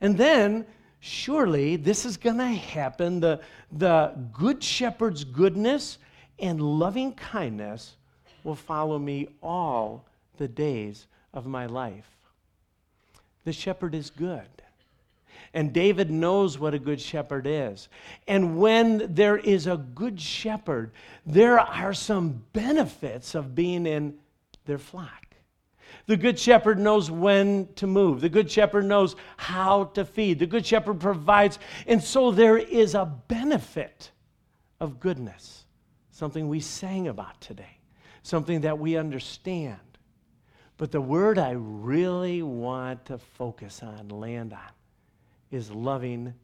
And 0.01 0.17
then, 0.17 0.67
surely, 1.01 1.77
this 1.77 2.05
is 2.05 2.17
going 2.17 2.39
to 2.39 2.47
happen. 2.47 3.21
The, 3.21 3.41
the 3.73 4.13
good 4.33 4.63
shepherd's 4.63 5.25
goodness 5.25 5.99
and 6.39 6.61
loving 6.61 7.13
kindness 7.15 7.97
will 8.45 8.55
follow 8.55 8.99
me 8.99 9.29
all 9.43 10.05
the 10.37 10.49
days 10.49 11.07
of 11.33 11.47
my 11.47 11.67
life. 11.67 12.09
The 13.45 13.53
shepherd 13.53 13.95
is 13.95 14.11
good. 14.11 14.49
And 15.53 15.73
David 15.73 16.11
knows 16.11 16.59
what 16.59 16.75
a 16.75 16.79
good 16.79 17.01
shepherd 17.01 17.47
is. 17.47 17.89
And 18.27 18.59
when 18.59 19.15
there 19.15 19.39
is 19.39 19.67
a 19.67 19.77
good 19.77 20.21
shepherd, 20.21 20.93
there 21.25 21.61
are 21.61 21.95
some 21.95 22.43
benefits 22.53 23.35
of 23.35 23.55
being 23.55 23.87
in 23.87 24.19
their 24.65 24.79
flock. 24.79 25.25
The 26.07 26.17
good 26.17 26.39
shepherd 26.39 26.79
knows 26.79 27.11
when 27.11 27.69
to 27.77 27.87
move. 27.87 28.21
The 28.21 28.29
good 28.29 28.51
shepherd 28.51 28.85
knows 28.85 29.17
how 29.37 29.85
to 29.95 30.05
feed. 30.05 30.39
The 30.39 30.47
good 30.47 30.67
shepherd 30.67 31.01
provides. 31.01 31.59
And 31.87 32.03
so 32.03 32.31
there 32.31 32.59
is 32.59 32.95
a 32.95 33.07
benefit 33.29 34.11
of 34.81 35.01
goodness, 35.01 35.65
something 36.11 36.49
we 36.49 36.61
sang 36.61 37.09
about 37.09 37.41
today, 37.41 37.79
something 38.23 38.63
that 38.63 38.79
we 38.79 38.97
understand. 38.97 39.79
But 40.77 40.91
the 40.91 41.01
word 41.01 41.39
I 41.39 41.53
really 41.53 42.43
want 42.43 43.07
to 43.07 43.19
focus 43.19 43.83
on, 43.83 44.09
land 44.09 44.53
on, 44.53 44.59
is 45.51 45.71
loving 45.71 46.35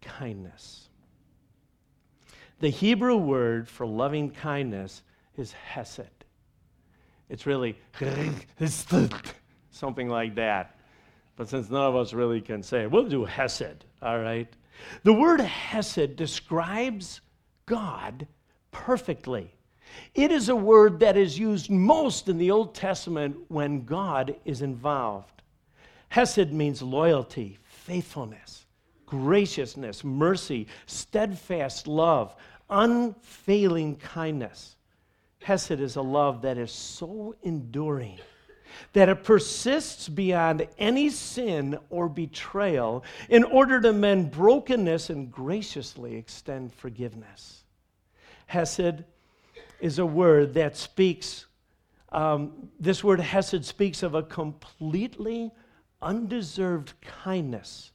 kindness. 0.00 0.88
The 2.60 2.68
Hebrew 2.68 3.16
word 3.16 3.68
for 3.68 3.86
loving 3.86 4.30
kindness 4.30 5.02
is 5.36 5.52
hesed. 5.52 6.06
It's 7.28 7.46
really 7.46 7.76
something 9.70 10.08
like 10.08 10.34
that. 10.36 10.76
But 11.36 11.48
since 11.48 11.70
none 11.70 11.82
of 11.82 11.96
us 11.96 12.12
really 12.12 12.40
can 12.40 12.62
say 12.62 12.82
it, 12.82 12.90
we'll 12.90 13.08
do 13.08 13.24
hesed, 13.24 13.84
all 14.02 14.18
right? 14.18 14.48
The 15.02 15.12
word 15.12 15.40
hesed 15.40 16.16
describes 16.16 17.20
God 17.66 18.26
perfectly. 18.70 19.52
It 20.14 20.30
is 20.30 20.48
a 20.48 20.56
word 20.56 21.00
that 21.00 21.16
is 21.16 21.38
used 21.38 21.70
most 21.70 22.28
in 22.28 22.38
the 22.38 22.50
Old 22.50 22.74
Testament 22.74 23.36
when 23.48 23.84
God 23.84 24.36
is 24.44 24.62
involved. 24.62 25.42
Hesed 26.10 26.52
means 26.52 26.82
loyalty, 26.82 27.58
faithfulness, 27.84 28.66
graciousness, 29.06 30.04
mercy, 30.04 30.66
steadfast 30.86 31.86
love, 31.86 32.34
unfailing 32.70 33.96
kindness. 33.96 34.76
Hesed 35.42 35.80
is 35.80 35.96
a 35.96 36.02
love 36.02 36.42
that 36.42 36.58
is 36.58 36.70
so 36.70 37.34
enduring 37.42 38.18
that 38.92 39.08
it 39.08 39.24
persists 39.24 40.08
beyond 40.08 40.66
any 40.78 41.10
sin 41.10 41.78
or 41.90 42.08
betrayal 42.08 43.04
in 43.28 43.44
order 43.44 43.80
to 43.80 43.92
mend 43.92 44.30
brokenness 44.30 45.10
and 45.10 45.30
graciously 45.30 46.16
extend 46.16 46.72
forgiveness. 46.72 47.64
Hesed 48.46 49.04
is 49.80 49.98
a 49.98 50.06
word 50.06 50.54
that 50.54 50.76
speaks, 50.76 51.46
um, 52.12 52.70
this 52.78 53.02
word 53.02 53.20
hesed 53.20 53.64
speaks 53.64 54.02
of 54.02 54.14
a 54.14 54.22
completely 54.22 55.50
undeserved 56.02 56.94
kindness 57.00 57.92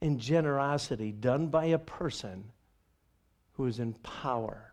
and 0.00 0.18
generosity 0.18 1.12
done 1.12 1.48
by 1.48 1.66
a 1.66 1.78
person 1.78 2.44
who 3.54 3.66
is 3.66 3.78
in 3.78 3.92
power. 3.94 4.72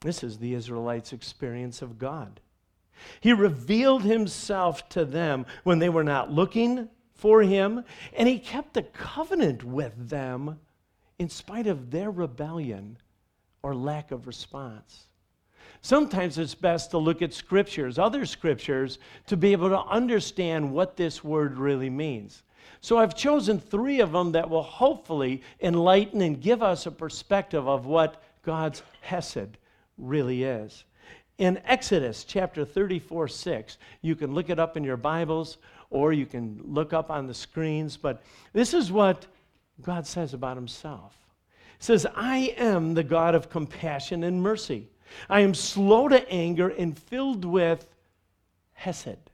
This 0.00 0.22
is 0.22 0.38
the 0.38 0.54
Israelites' 0.54 1.12
experience 1.12 1.82
of 1.82 1.98
God. 1.98 2.40
He 3.20 3.32
revealed 3.32 4.02
himself 4.02 4.88
to 4.90 5.04
them 5.04 5.44
when 5.64 5.78
they 5.78 5.88
were 5.88 6.04
not 6.04 6.32
looking 6.32 6.88
for 7.14 7.42
him, 7.42 7.84
and 8.14 8.28
he 8.28 8.38
kept 8.38 8.74
the 8.74 8.82
covenant 8.82 9.64
with 9.64 10.08
them 10.08 10.58
in 11.18 11.28
spite 11.28 11.66
of 11.66 11.90
their 11.90 12.10
rebellion 12.10 12.98
or 13.62 13.74
lack 13.74 14.12
of 14.12 14.26
response. 14.26 15.05
Sometimes 15.82 16.38
it's 16.38 16.54
best 16.54 16.90
to 16.90 16.98
look 16.98 17.22
at 17.22 17.32
scriptures, 17.32 17.98
other 17.98 18.26
scriptures, 18.26 18.98
to 19.26 19.36
be 19.36 19.52
able 19.52 19.68
to 19.68 19.80
understand 19.82 20.72
what 20.72 20.96
this 20.96 21.22
word 21.22 21.58
really 21.58 21.90
means. 21.90 22.42
So 22.80 22.98
I've 22.98 23.16
chosen 23.16 23.58
three 23.58 24.00
of 24.00 24.12
them 24.12 24.32
that 24.32 24.48
will 24.48 24.62
hopefully 24.62 25.42
enlighten 25.60 26.20
and 26.20 26.40
give 26.40 26.62
us 26.62 26.86
a 26.86 26.90
perspective 26.90 27.66
of 27.66 27.86
what 27.86 28.22
God's 28.42 28.82
Hesed 29.00 29.58
really 29.98 30.44
is. 30.44 30.84
In 31.38 31.60
Exodus 31.64 32.24
chapter 32.24 32.64
34 32.64 33.28
6, 33.28 33.78
you 34.02 34.16
can 34.16 34.34
look 34.34 34.50
it 34.50 34.58
up 34.58 34.76
in 34.76 34.84
your 34.84 34.96
Bibles 34.96 35.58
or 35.90 36.12
you 36.12 36.26
can 36.26 36.60
look 36.64 36.92
up 36.92 37.10
on 37.10 37.26
the 37.26 37.34
screens, 37.34 37.96
but 37.96 38.22
this 38.52 38.74
is 38.74 38.90
what 38.90 39.26
God 39.82 40.06
says 40.06 40.34
about 40.34 40.56
himself 40.56 41.16
says, 41.78 42.06
I 42.14 42.54
am 42.56 42.94
the 42.94 43.04
God 43.04 43.34
of 43.34 43.50
compassion 43.50 44.24
and 44.24 44.42
mercy. 44.42 44.88
I 45.28 45.40
am 45.40 45.54
slow 45.54 46.08
to 46.08 46.28
anger 46.30 46.68
and 46.68 46.98
filled 46.98 47.44
with 47.44 47.86
hesed, 48.72 49.30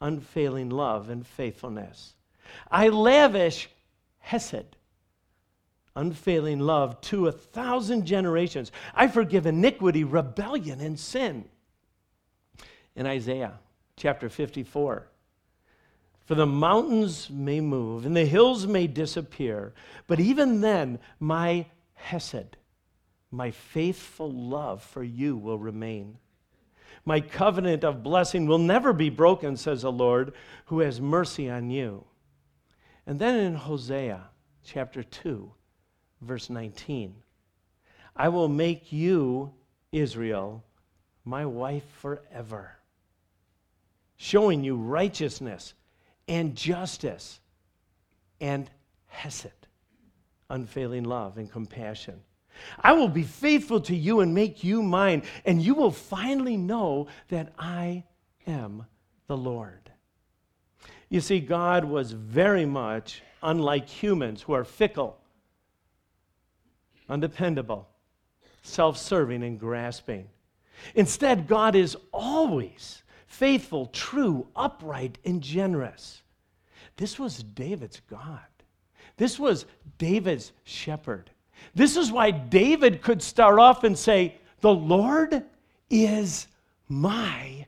unfailing 0.00 0.70
love 0.70 1.10
and 1.10 1.26
faithfulness. 1.26 2.14
I 2.70 2.88
lavish 2.88 3.68
hesed, 4.18 4.76
unfailing 5.96 6.60
love 6.60 7.00
to 7.02 7.28
a 7.28 7.32
thousand 7.32 8.06
generations. 8.06 8.72
I 8.94 9.08
forgive 9.08 9.46
iniquity, 9.46 10.04
rebellion, 10.04 10.80
and 10.80 10.98
sin. 10.98 11.44
In 12.96 13.06
Isaiah 13.06 13.58
chapter 13.96 14.28
54, 14.28 15.08
for 16.24 16.34
the 16.34 16.46
mountains 16.46 17.28
may 17.28 17.60
move 17.60 18.06
and 18.06 18.16
the 18.16 18.24
hills 18.24 18.66
may 18.66 18.86
disappear, 18.86 19.74
but 20.06 20.20
even 20.20 20.60
then, 20.60 20.98
my 21.20 21.66
Hesed, 21.94 22.56
my 23.34 23.50
faithful 23.50 24.30
love 24.30 24.82
for 24.82 25.02
you 25.02 25.36
will 25.36 25.58
remain. 25.58 26.18
My 27.04 27.20
covenant 27.20 27.84
of 27.84 28.02
blessing 28.02 28.46
will 28.46 28.58
never 28.58 28.92
be 28.92 29.10
broken, 29.10 29.56
says 29.56 29.82
the 29.82 29.92
Lord, 29.92 30.32
who 30.66 30.80
has 30.80 31.00
mercy 31.00 31.50
on 31.50 31.70
you. 31.70 32.04
And 33.06 33.18
then 33.18 33.38
in 33.38 33.54
Hosea 33.54 34.22
chapter 34.64 35.02
2, 35.02 35.52
verse 36.22 36.48
19, 36.48 37.14
I 38.16 38.28
will 38.28 38.48
make 38.48 38.92
you, 38.92 39.52
Israel, 39.92 40.64
my 41.24 41.44
wife 41.44 41.84
forever, 42.00 42.76
showing 44.16 44.64
you 44.64 44.76
righteousness 44.76 45.74
and 46.28 46.54
justice 46.54 47.40
and 48.40 48.70
hesed, 49.08 49.66
unfailing 50.48 51.04
love 51.04 51.36
and 51.36 51.50
compassion. 51.50 52.20
I 52.80 52.92
will 52.92 53.08
be 53.08 53.22
faithful 53.22 53.80
to 53.82 53.96
you 53.96 54.20
and 54.20 54.34
make 54.34 54.64
you 54.64 54.82
mine, 54.82 55.22
and 55.44 55.60
you 55.62 55.74
will 55.74 55.90
finally 55.90 56.56
know 56.56 57.08
that 57.28 57.52
I 57.58 58.04
am 58.46 58.86
the 59.26 59.36
Lord. 59.36 59.90
You 61.08 61.20
see, 61.20 61.40
God 61.40 61.84
was 61.84 62.12
very 62.12 62.66
much 62.66 63.22
unlike 63.42 63.88
humans 63.88 64.42
who 64.42 64.52
are 64.52 64.64
fickle, 64.64 65.18
undependable, 67.08 67.88
self 68.62 68.98
serving, 68.98 69.42
and 69.42 69.60
grasping. 69.60 70.28
Instead, 70.94 71.46
God 71.46 71.74
is 71.74 71.96
always 72.12 73.02
faithful, 73.26 73.86
true, 73.86 74.46
upright, 74.56 75.18
and 75.24 75.42
generous. 75.42 76.22
This 76.96 77.18
was 77.18 77.42
David's 77.42 78.00
God. 78.08 78.40
This 79.16 79.38
was 79.38 79.66
David's 79.98 80.52
shepherd. 80.64 81.30
This 81.74 81.96
is 81.96 82.12
why 82.12 82.30
David 82.30 83.02
could 83.02 83.22
start 83.22 83.58
off 83.58 83.84
and 83.84 83.98
say, 83.98 84.36
The 84.60 84.72
Lord 84.74 85.44
is 85.90 86.46
my 86.88 87.66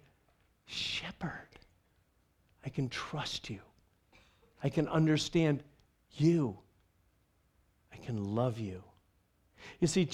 shepherd. 0.67 1.49
I 2.65 2.69
can 2.69 2.89
trust 2.89 3.51
you. 3.51 3.61
I 4.63 4.69
can 4.69 4.89
understand 4.89 5.63
you. 6.17 6.57
I 7.93 7.97
can 7.97 8.35
love 8.35 8.59
you. 8.59 8.83
You 9.81 9.87
see, 9.87 10.09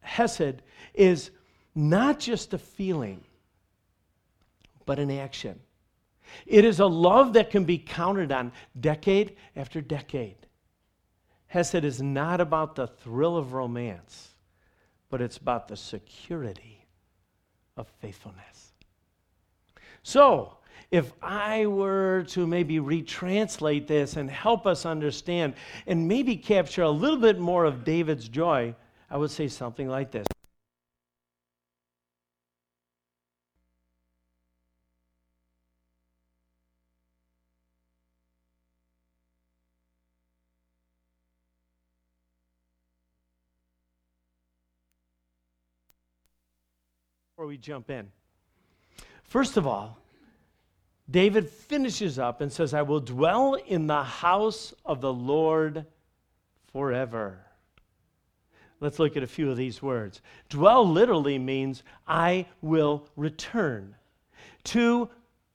Hesed 0.00 0.62
is 0.94 1.30
not 1.74 2.18
just 2.20 2.54
a 2.54 2.58
feeling, 2.58 3.24
but 4.86 4.98
an 4.98 5.10
action. 5.10 5.58
It 6.46 6.64
is 6.64 6.80
a 6.80 6.86
love 6.86 7.34
that 7.34 7.50
can 7.50 7.64
be 7.64 7.78
counted 7.78 8.32
on 8.32 8.52
decade 8.80 9.36
after 9.56 9.80
decade. 9.80 10.43
Hesed 11.54 11.84
is 11.84 12.02
not 12.02 12.40
about 12.40 12.74
the 12.74 12.88
thrill 12.88 13.36
of 13.36 13.52
romance, 13.52 14.34
but 15.08 15.20
it's 15.20 15.36
about 15.36 15.68
the 15.68 15.76
security 15.76 16.84
of 17.76 17.86
faithfulness. 18.00 18.72
So, 20.02 20.56
if 20.90 21.12
I 21.22 21.66
were 21.66 22.24
to 22.30 22.44
maybe 22.44 22.80
retranslate 22.80 23.86
this 23.86 24.16
and 24.16 24.28
help 24.28 24.66
us 24.66 24.84
understand 24.84 25.54
and 25.86 26.08
maybe 26.08 26.34
capture 26.36 26.82
a 26.82 26.90
little 26.90 27.20
bit 27.20 27.38
more 27.38 27.66
of 27.66 27.84
David's 27.84 28.28
joy, 28.28 28.74
I 29.08 29.16
would 29.16 29.30
say 29.30 29.46
something 29.46 29.88
like 29.88 30.10
this. 30.10 30.26
Before 47.34 47.46
we 47.48 47.56
jump 47.56 47.90
in, 47.90 48.06
first 49.24 49.56
of 49.56 49.66
all, 49.66 49.98
David 51.10 51.50
finishes 51.50 52.16
up 52.16 52.40
and 52.40 52.52
says, 52.52 52.72
I 52.72 52.82
will 52.82 53.00
dwell 53.00 53.54
in 53.54 53.88
the 53.88 54.04
house 54.04 54.72
of 54.84 55.00
the 55.00 55.12
Lord 55.12 55.84
forever. 56.70 57.40
Let's 58.78 59.00
look 59.00 59.16
at 59.16 59.24
a 59.24 59.26
few 59.26 59.50
of 59.50 59.56
these 59.56 59.82
words. 59.82 60.20
Dwell 60.48 60.88
literally 60.88 61.36
means 61.40 61.82
I 62.06 62.46
will 62.62 63.08
return. 63.16 63.96
To 64.64 65.08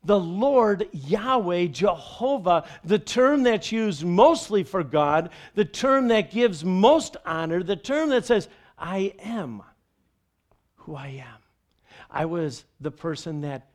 the 0.04 0.20
Lord 0.20 0.86
Yahweh, 0.92 1.68
Jehovah, 1.68 2.66
the 2.84 3.00
term 3.00 3.44
that's 3.44 3.72
used 3.72 4.04
mostly 4.04 4.64
for 4.64 4.84
God, 4.84 5.30
the 5.56 5.64
term 5.64 6.10
that 6.10 6.30
gives 6.30 6.66
most 6.66 7.16
honor, 7.26 7.64
the 7.64 7.78
term 7.78 8.10
that 8.10 8.26
says, 8.26 8.50
I 8.78 9.14
am 9.24 9.64
who 10.76 10.98
I 10.98 11.24
am. 11.26 11.39
I 12.10 12.26
was 12.26 12.66
the 12.80 12.92
person 12.92 13.42
that 13.42 13.70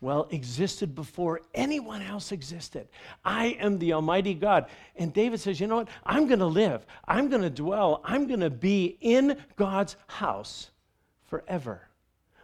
well, 0.00 0.28
existed 0.30 0.94
before 0.94 1.40
anyone 1.54 2.02
else 2.02 2.30
existed. 2.30 2.86
I 3.24 3.56
am 3.58 3.78
the 3.78 3.94
Almighty 3.94 4.34
God. 4.34 4.66
And 4.94 5.12
David 5.12 5.40
says, 5.40 5.58
you 5.58 5.66
know 5.66 5.76
what? 5.76 5.88
I'm 6.04 6.26
going 6.26 6.40
to 6.40 6.46
live, 6.46 6.86
I'm 7.08 7.28
going 7.28 7.42
to 7.42 7.50
dwell, 7.50 8.02
I'm 8.04 8.26
going 8.26 8.40
to 8.40 8.50
be 8.50 8.98
in 9.00 9.38
God's 9.56 9.96
house 10.06 10.70
forever, 11.24 11.80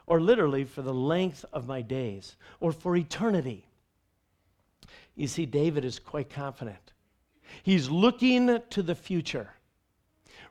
or 0.06 0.20
literally 0.20 0.64
for 0.64 0.82
the 0.82 0.94
length 0.94 1.44
of 1.52 1.66
my 1.66 1.82
days, 1.82 2.36
or 2.58 2.72
for 2.72 2.96
eternity. 2.96 3.66
You 5.14 5.28
see, 5.28 5.44
David 5.44 5.84
is 5.84 5.98
quite 5.98 6.30
confident. 6.30 6.92
He's 7.62 7.90
looking 7.90 8.60
to 8.70 8.82
the 8.82 8.94
future. 8.94 9.50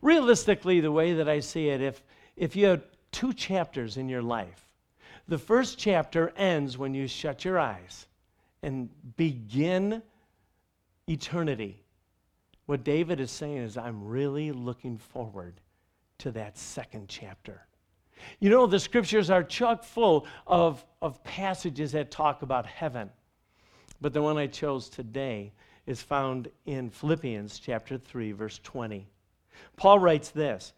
Realistically, 0.03 0.81
the 0.81 0.91
way 0.91 1.13
that 1.13 1.27
I 1.27 1.39
see 1.39 1.69
it, 1.69 1.81
if, 1.81 2.03
if 2.35 2.55
you 2.55 2.67
have 2.67 2.83
two 3.11 3.33
chapters 3.33 3.97
in 3.97 4.07
your 4.07 4.21
life, 4.21 4.70
the 5.27 5.37
first 5.37 5.77
chapter 5.77 6.33
ends 6.35 6.77
when 6.77 6.93
you 6.93 7.07
shut 7.07 7.45
your 7.45 7.59
eyes 7.59 8.07
and 8.63 8.89
begin 9.17 10.01
eternity. 11.07 11.83
What 12.65 12.83
David 12.83 13.19
is 13.19 13.31
saying 13.31 13.57
is, 13.57 13.77
I'm 13.77 14.05
really 14.05 14.51
looking 14.51 14.97
forward 14.97 15.59
to 16.19 16.31
that 16.31 16.57
second 16.57 17.07
chapter. 17.09 17.65
You 18.39 18.49
know, 18.49 18.67
the 18.67 18.79
scriptures 18.79 19.29
are 19.29 19.43
chock 19.43 19.83
full 19.83 20.27
of, 20.45 20.85
of 21.01 21.23
passages 21.23 21.91
that 21.93 22.11
talk 22.11 22.43
about 22.43 22.65
heaven. 22.65 23.09
But 23.99 24.13
the 24.13 24.21
one 24.21 24.37
I 24.37 24.47
chose 24.47 24.89
today 24.89 25.51
is 25.85 26.01
found 26.01 26.49
in 26.65 26.89
Philippians 26.89 27.59
chapter 27.59 27.97
3, 27.97 28.31
verse 28.31 28.59
20. 28.63 29.07
Paul 29.75 29.99
writes 29.99 30.29
this 30.29 30.73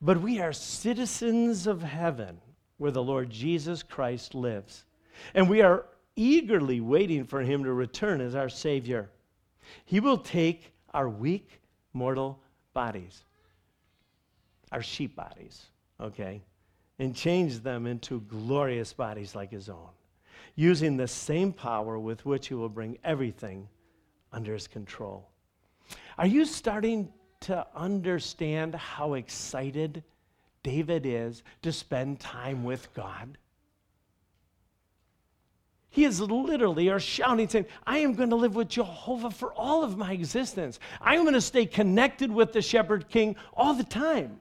But 0.00 0.20
we 0.20 0.40
are 0.40 0.52
citizens 0.52 1.66
of 1.66 1.82
heaven 1.82 2.40
where 2.78 2.90
the 2.90 3.02
Lord 3.02 3.30
Jesus 3.30 3.82
Christ 3.82 4.34
lives. 4.34 4.84
And 5.34 5.48
we 5.48 5.60
are 5.62 5.86
eagerly 6.16 6.80
waiting 6.80 7.24
for 7.24 7.40
him 7.40 7.64
to 7.64 7.72
return 7.72 8.20
as 8.20 8.34
our 8.34 8.48
Savior. 8.48 9.10
He 9.84 10.00
will 10.00 10.18
take 10.18 10.72
our 10.92 11.08
weak, 11.08 11.60
mortal 11.92 12.40
bodies, 12.74 13.24
our 14.70 14.82
sheep 14.82 15.16
bodies, 15.16 15.66
okay, 16.00 16.42
and 16.98 17.14
change 17.14 17.60
them 17.60 17.86
into 17.86 18.20
glorious 18.22 18.92
bodies 18.92 19.34
like 19.34 19.50
his 19.50 19.68
own, 19.68 19.88
using 20.54 20.96
the 20.96 21.08
same 21.08 21.52
power 21.52 21.98
with 21.98 22.24
which 22.24 22.48
he 22.48 22.54
will 22.54 22.68
bring 22.68 22.98
everything 23.04 23.68
under 24.32 24.52
his 24.52 24.66
control. 24.66 25.28
Are 26.18 26.26
you 26.26 26.44
starting 26.44 27.12
to 27.40 27.66
understand 27.74 28.74
how 28.74 29.14
excited 29.14 30.02
David 30.62 31.04
is 31.04 31.42
to 31.62 31.72
spend 31.72 32.20
time 32.20 32.64
with 32.64 32.92
God. 32.94 33.36
He 35.90 36.04
is 36.04 36.20
literally 36.20 36.88
or 36.88 36.98
shouting, 36.98 37.48
saying, 37.48 37.66
I 37.86 37.98
am 37.98 38.14
going 38.14 38.30
to 38.30 38.36
live 38.36 38.54
with 38.54 38.68
Jehovah 38.68 39.30
for 39.30 39.52
all 39.52 39.84
of 39.84 39.98
my 39.98 40.12
existence. 40.12 40.80
I 41.02 41.16
am 41.16 41.22
going 41.22 41.34
to 41.34 41.40
stay 41.40 41.66
connected 41.66 42.32
with 42.32 42.54
the 42.54 42.62
shepherd 42.62 43.10
king 43.10 43.36
all 43.52 43.74
the 43.74 43.84
time. 43.84 44.40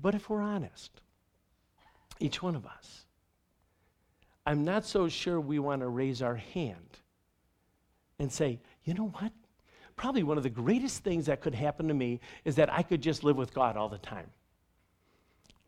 But 0.00 0.14
if 0.14 0.30
we're 0.30 0.40
honest, 0.40 0.92
each 2.20 2.42
one 2.42 2.54
of 2.54 2.64
us, 2.64 3.04
I'm 4.46 4.64
not 4.64 4.84
so 4.84 5.08
sure 5.08 5.40
we 5.40 5.58
want 5.58 5.82
to 5.82 5.88
raise 5.88 6.22
our 6.22 6.36
hand 6.36 6.98
and 8.20 8.30
say, 8.30 8.60
you 8.84 8.94
know 8.94 9.08
what? 9.08 9.32
Probably 9.96 10.22
one 10.22 10.36
of 10.36 10.42
the 10.44 10.50
greatest 10.50 11.02
things 11.02 11.26
that 11.26 11.40
could 11.40 11.54
happen 11.54 11.88
to 11.88 11.94
me 11.94 12.20
is 12.44 12.54
that 12.56 12.72
I 12.72 12.82
could 12.82 13.02
just 13.02 13.24
live 13.24 13.36
with 13.36 13.52
God 13.52 13.76
all 13.76 13.88
the 13.88 13.98
time. 13.98 14.30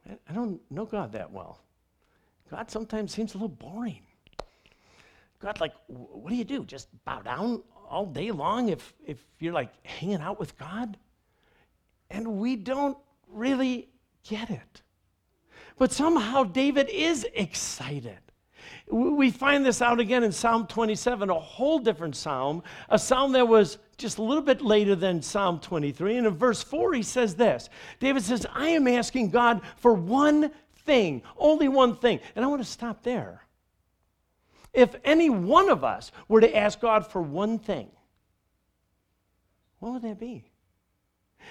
I 0.09 0.33
don't 0.33 0.61
know 0.71 0.85
God 0.85 1.13
that 1.13 1.33
well. 1.33 1.61
God 2.51 2.71
sometimes 2.71 3.13
seems 3.13 3.35
a 3.35 3.39
little 3.39 3.49
boring. 3.49 4.01
God, 5.41 5.61
like, 5.61 5.75
what 5.87 6.31
do 6.31 6.37
you 6.37 6.45
do? 6.45 6.65
Just 6.65 6.89
bow 7.05 7.21
down 7.21 7.63
all 7.89 8.07
day 8.07 8.31
long 8.31 8.69
if, 8.69 8.95
if 9.07 9.19
you're 9.39 9.53
like 9.53 9.71
hanging 9.87 10.21
out 10.21 10.39
with 10.39 10.57
God? 10.59 10.97
And 12.11 12.39
we 12.39 12.57
don't 12.57 12.97
really 13.29 13.89
get 14.29 14.51
it. 14.51 14.83
But 15.77 15.93
somehow 15.93 16.45
David 16.45 16.89
is 16.89 17.27
excited. 17.35 18.19
We 18.89 19.31
find 19.31 19.65
this 19.65 19.81
out 19.81 20.01
again 20.01 20.23
in 20.23 20.33
Psalm 20.33 20.67
27, 20.67 21.31
a 21.31 21.35
whole 21.35 21.79
different 21.79 22.17
psalm, 22.17 22.63
a 22.89 22.99
psalm 22.99 23.33
that 23.33 23.49
was 23.49 23.79
just 23.97 24.19
a 24.19 24.23
little 24.23 24.43
bit 24.43 24.61
later 24.61 24.95
than 24.95 25.23
Psalm 25.23 25.61
23. 25.61 26.19
And 26.19 26.27
in 26.27 26.37
verse 26.37 26.63
4, 26.63 26.95
he 26.95 27.03
says 27.03 27.35
this 27.35 27.69
David 28.01 28.23
says, 28.23 28.47
I 28.53 28.69
am 28.69 28.87
asking 28.89 29.31
God 29.31 29.63
for 29.77 29.95
one 29.95 30.51
thing, 30.85 31.23
only 31.37 31.69
one 31.69 31.97
thing. 31.97 32.21
And 32.37 32.45
I 32.45 32.49
want 32.49 32.63
to 32.63 32.69
stop 32.69 33.03
there. 33.03 33.43
If 34.73 34.97
any 35.05 35.31
one 35.31 35.71
of 35.71 35.85
us 35.85 36.11
were 36.29 36.41
to 36.41 36.57
ask 36.57 36.81
God 36.81 37.07
for 37.07 37.23
one 37.23 37.59
thing, 37.59 37.89
what 39.79 39.93
would 39.93 40.03
that 40.03 40.19
be? 40.19 40.51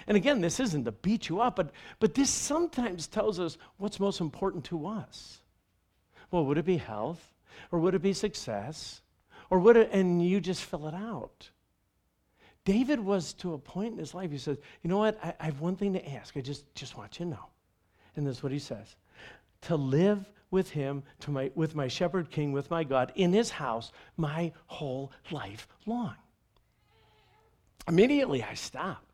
And 0.08 0.18
again, 0.18 0.42
this 0.42 0.60
isn't 0.60 0.86
to 0.86 0.92
beat 0.92 1.30
you 1.30 1.40
up, 1.40 1.56
but, 1.56 1.72
but 2.00 2.14
this 2.14 2.30
sometimes 2.30 3.08
tells 3.08 3.40
us 3.40 3.58
what's 3.78 4.00
most 4.00 4.20
important 4.20 4.66
to 4.66 4.88
us. 4.88 5.40
Well, 6.34 6.46
would 6.46 6.58
it 6.58 6.66
be 6.66 6.78
health? 6.78 7.32
Or 7.72 7.78
would 7.78 7.94
it 7.94 8.02
be 8.02 8.12
success? 8.12 9.04
Or 9.52 9.60
would 9.60 9.78
it, 9.78 9.92
and 9.92 10.28
you 10.28 10.42
just 10.42 10.64
fill 10.64 10.88
it 10.88 10.96
out. 10.96 11.52
David 12.66 13.00
was 13.00 13.34
to 13.34 13.54
a 13.54 13.58
point 13.60 13.94
in 13.94 14.00
his 14.00 14.16
life, 14.16 14.32
he 14.32 14.40
says, 14.40 14.58
You 14.82 14.90
know 14.90 14.98
what? 14.98 15.20
I, 15.24 15.36
I 15.40 15.46
have 15.46 15.62
one 15.62 15.76
thing 15.76 15.94
to 15.94 16.12
ask. 16.12 16.36
I 16.36 16.42
just, 16.42 16.74
just 16.74 16.98
want 16.98 17.20
you 17.20 17.26
to 17.26 17.32
know. 17.32 17.46
And 18.16 18.26
this 18.26 18.38
is 18.38 18.44
what 18.44 18.52
he 18.52 18.58
says 18.58 18.96
to 19.62 19.76
live 19.76 20.28
with 20.50 20.72
him, 20.72 21.04
to 21.20 21.30
my, 21.30 21.52
with 21.54 21.76
my 21.76 21.88
shepherd 21.88 22.32
king, 22.32 22.52
with 22.52 22.72
my 22.72 22.84
God, 22.84 23.12
in 23.14 23.32
his 23.32 23.52
house 23.52 23.92
my 24.18 24.52
whole 24.66 25.12
life 25.30 25.68
long. 25.86 26.16
Immediately 27.88 28.42
I 28.42 28.56
stop. 28.56 29.06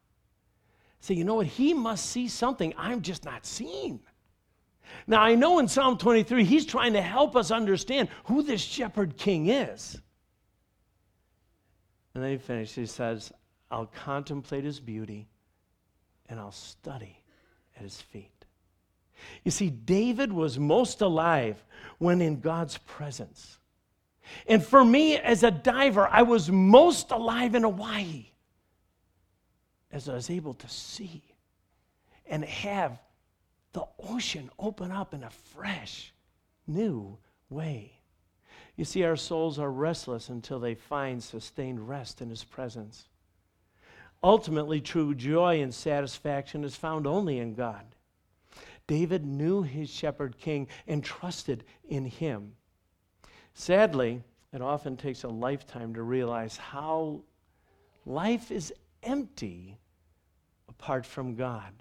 Say, 1.02 1.16
you 1.16 1.26
know 1.26 1.36
what? 1.36 1.48
He 1.48 1.74
must 1.74 2.06
see 2.06 2.30
something 2.30 2.74
I'm 2.78 3.02
just 3.02 3.26
not 3.26 3.46
seeing. 3.46 4.00
Now, 5.08 5.22
I 5.22 5.36
know 5.36 5.60
in 5.60 5.68
Psalm 5.68 5.98
23, 5.98 6.44
he's 6.44 6.66
trying 6.66 6.94
to 6.94 7.02
help 7.02 7.36
us 7.36 7.52
understand 7.52 8.10
who 8.26 8.44
this 8.44 8.62
shepherd 8.62 9.18
king 9.18 9.48
is. 9.48 10.00
And 12.14 12.24
then 12.24 12.32
he 12.32 12.38
finishes, 12.38 12.76
he 12.76 12.86
says, 12.86 13.32
I'll 13.72 13.86
contemplate 13.88 14.64
his 14.64 14.80
beauty 14.80 15.28
and 16.28 16.40
I'll 16.40 16.52
study 16.52 17.22
at 17.76 17.84
his 17.84 18.02
feet. 18.02 18.46
You 19.44 19.52
see, 19.52 19.70
David 19.70 20.32
was 20.32 20.58
most 20.58 21.02
alive 21.02 21.64
when 21.98 22.22
in 22.22 22.40
God's 22.40 22.78
presence. 22.78 23.60
And 24.48 24.64
for 24.64 24.84
me, 24.84 25.18
as 25.18 25.44
a 25.44 25.52
diver, 25.52 26.08
I 26.08 26.22
was 26.22 26.52
most 26.52 27.12
alive 27.12 27.56
in 27.56 27.64
Hawaii 27.64 28.28
as 29.92 30.08
I 30.08 30.14
was 30.14 30.30
able 30.30 30.54
to 30.54 30.70
see 30.70 31.24
and 32.28 32.46
have 32.46 33.00
the 33.74 33.86
ocean 34.08 34.50
open 34.58 34.92
up 34.92 35.14
in 35.14 35.24
a 35.24 35.30
fresh, 35.30 36.14
new 36.68 37.18
way. 37.50 37.94
You 38.76 38.86
see, 38.86 39.04
our 39.04 39.16
souls 39.16 39.60
are 39.60 39.72
restless 39.72 40.30
until 40.30 40.60
they 40.60 40.76
find 40.76 41.22
sustained 41.22 41.88
rest 41.88 42.22
in 42.22 42.30
His 42.30 42.44
presence. 42.44 43.06
Ultimately, 44.24 44.82
true 44.82 45.16
joy 45.16 45.62
and 45.62 45.74
satisfaction 45.74 46.64
is 46.64 46.76
found 46.76 47.08
only 47.08 47.40
in 47.40 47.54
God. 47.54 47.86
David 48.90 49.24
knew 49.24 49.62
his 49.62 49.88
shepherd 49.88 50.38
king 50.40 50.68
and 50.88 51.04
trusted 51.04 51.64
in 51.90 52.06
him. 52.06 52.54
Sadly, 53.54 54.24
it 54.52 54.62
often 54.64 54.98
takes 54.98 55.24
a 55.24 55.28
lifetime 55.28 55.94
to 55.94 56.02
realize 56.02 56.58
how 56.58 57.22
life 58.06 58.52
is 58.52 58.74
empty 59.04 59.78
apart 60.68 61.06
from 61.06 61.36
God. 61.36 61.72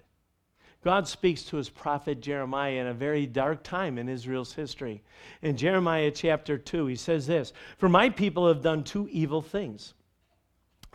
God 0.81 1.07
speaks 1.07 1.43
to 1.45 1.57
his 1.57 1.69
prophet 1.69 2.21
Jeremiah 2.21 2.79
in 2.79 2.87
a 2.87 2.93
very 2.93 3.25
dark 3.25 3.63
time 3.63 3.97
in 3.97 4.07
Israel's 4.07 4.53
history. 4.53 5.03
In 5.41 5.57
Jeremiah 5.57 6.09
chapter 6.09 6.57
2, 6.57 6.85
he 6.85 6.95
says 6.95 7.27
this 7.27 7.51
For 7.77 7.89
my 7.89 8.09
people 8.09 8.47
have 8.47 8.61
done 8.61 8.83
two 8.83 9.07
evil 9.11 9.41
things. 9.41 9.93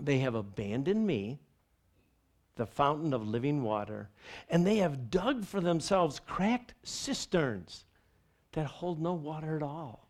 They 0.00 0.18
have 0.18 0.34
abandoned 0.34 1.06
me, 1.06 1.38
the 2.56 2.66
fountain 2.66 3.12
of 3.12 3.28
living 3.28 3.62
water, 3.62 4.08
and 4.48 4.66
they 4.66 4.76
have 4.76 5.10
dug 5.10 5.44
for 5.44 5.60
themselves 5.60 6.20
cracked 6.26 6.74
cisterns 6.82 7.84
that 8.52 8.66
hold 8.66 9.00
no 9.00 9.12
water 9.12 9.56
at 9.56 9.62
all. 9.62 10.08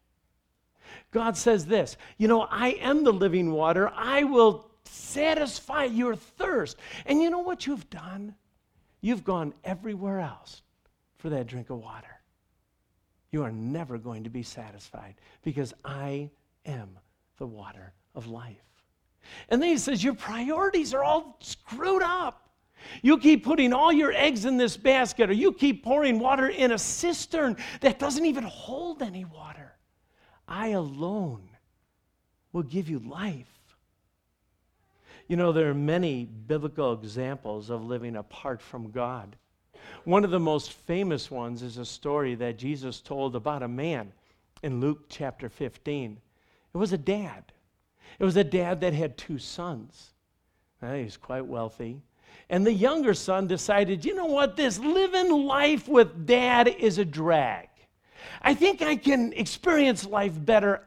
God 1.10 1.36
says 1.36 1.66
this 1.66 1.96
You 2.16 2.28
know, 2.28 2.42
I 2.42 2.70
am 2.80 3.02
the 3.02 3.12
living 3.12 3.50
water. 3.50 3.90
I 3.92 4.22
will 4.22 4.70
satisfy 4.84 5.84
your 5.84 6.14
thirst. 6.14 6.76
And 7.06 7.20
you 7.20 7.30
know 7.30 7.40
what 7.40 7.66
you've 7.66 7.90
done? 7.90 8.36
You've 9.04 9.22
gone 9.22 9.52
everywhere 9.64 10.20
else 10.20 10.62
for 11.18 11.28
that 11.28 11.46
drink 11.46 11.68
of 11.68 11.76
water. 11.76 12.22
You 13.32 13.42
are 13.42 13.52
never 13.52 13.98
going 13.98 14.24
to 14.24 14.30
be 14.30 14.42
satisfied 14.42 15.16
because 15.42 15.74
I 15.84 16.30
am 16.64 16.88
the 17.36 17.46
water 17.46 17.92
of 18.14 18.28
life. 18.28 18.64
And 19.50 19.60
then 19.60 19.68
he 19.68 19.76
says, 19.76 20.02
Your 20.02 20.14
priorities 20.14 20.94
are 20.94 21.04
all 21.04 21.36
screwed 21.40 22.00
up. 22.00 22.48
You 23.02 23.18
keep 23.18 23.44
putting 23.44 23.74
all 23.74 23.92
your 23.92 24.10
eggs 24.10 24.46
in 24.46 24.56
this 24.56 24.78
basket, 24.78 25.28
or 25.28 25.34
you 25.34 25.52
keep 25.52 25.84
pouring 25.84 26.18
water 26.18 26.48
in 26.48 26.72
a 26.72 26.78
cistern 26.78 27.58
that 27.82 27.98
doesn't 27.98 28.24
even 28.24 28.44
hold 28.44 29.02
any 29.02 29.26
water. 29.26 29.74
I 30.48 30.68
alone 30.68 31.50
will 32.54 32.62
give 32.62 32.88
you 32.88 33.00
life. 33.00 33.53
You 35.28 35.36
know, 35.36 35.52
there 35.52 35.70
are 35.70 35.74
many 35.74 36.24
biblical 36.24 36.92
examples 36.92 37.70
of 37.70 37.84
living 37.84 38.16
apart 38.16 38.60
from 38.60 38.90
God. 38.90 39.36
One 40.04 40.24
of 40.24 40.30
the 40.30 40.40
most 40.40 40.72
famous 40.72 41.30
ones 41.30 41.62
is 41.62 41.78
a 41.78 41.84
story 41.84 42.34
that 42.36 42.58
Jesus 42.58 43.00
told 43.00 43.34
about 43.34 43.62
a 43.62 43.68
man 43.68 44.12
in 44.62 44.80
Luke 44.80 45.06
chapter 45.08 45.48
15. 45.48 46.18
It 46.74 46.78
was 46.78 46.92
a 46.92 46.98
dad. 46.98 47.44
It 48.18 48.24
was 48.24 48.36
a 48.36 48.44
dad 48.44 48.80
that 48.82 48.92
had 48.92 49.16
two 49.16 49.38
sons. 49.38 50.12
Now, 50.82 50.94
he 50.94 51.04
was 51.04 51.16
quite 51.16 51.46
wealthy. 51.46 52.02
And 52.50 52.66
the 52.66 52.72
younger 52.72 53.14
son 53.14 53.46
decided, 53.46 54.04
you 54.04 54.14
know 54.14 54.26
what, 54.26 54.56
this 54.56 54.78
living 54.78 55.30
life 55.46 55.88
with 55.88 56.26
dad 56.26 56.68
is 56.68 56.98
a 56.98 57.04
drag. 57.04 57.68
I 58.42 58.54
think 58.54 58.82
I 58.82 58.96
can 58.96 59.32
experience 59.32 60.04
life 60.04 60.32
better 60.44 60.82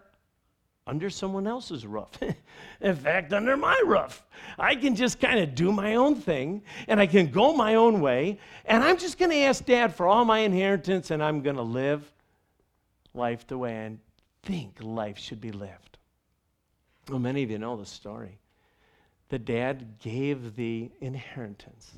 under 0.88 1.10
someone 1.10 1.46
else's 1.46 1.86
roof. 1.86 2.08
In 2.82 2.96
fact, 2.96 3.34
under 3.34 3.58
my 3.58 3.80
roof. 3.86 4.24
I 4.58 4.76
can 4.76 4.96
just 4.96 5.20
kind 5.20 5.40
of 5.40 5.54
do 5.54 5.72
my 5.72 5.96
own 5.96 6.16
thing 6.16 6.64
and 6.88 7.00
I 7.00 7.06
can 7.06 7.28
go 7.28 7.54
my 7.54 7.76
own 7.76 8.00
way. 8.00 8.40
And 8.66 8.84
I'm 8.84 8.98
just 8.98 9.20
going 9.20 9.32
to 9.32 9.38
ask 9.38 9.66
dad 9.66 9.94
for 9.94 10.08
all 10.08 10.24
my 10.24 10.40
inheritance 10.40 11.12
and 11.12 11.22
I'm 11.22 11.42
going 11.42 11.58
to 11.58 11.62
live 11.62 12.10
life 13.14 13.46
the 13.46 13.58
way 13.58 13.86
I 13.86 13.98
think 14.44 14.78
life 14.82 15.18
should 15.18 15.42
be 15.42 15.52
lived. 15.52 15.98
Well, 17.10 17.20
many 17.20 17.44
of 17.44 17.52
you 17.52 17.60
know 17.60 17.76
the 17.76 17.86
story. 17.86 18.40
The 19.30 19.40
dad 19.40 20.00
gave 20.00 20.56
the 20.56 20.90
inheritance. 21.02 21.92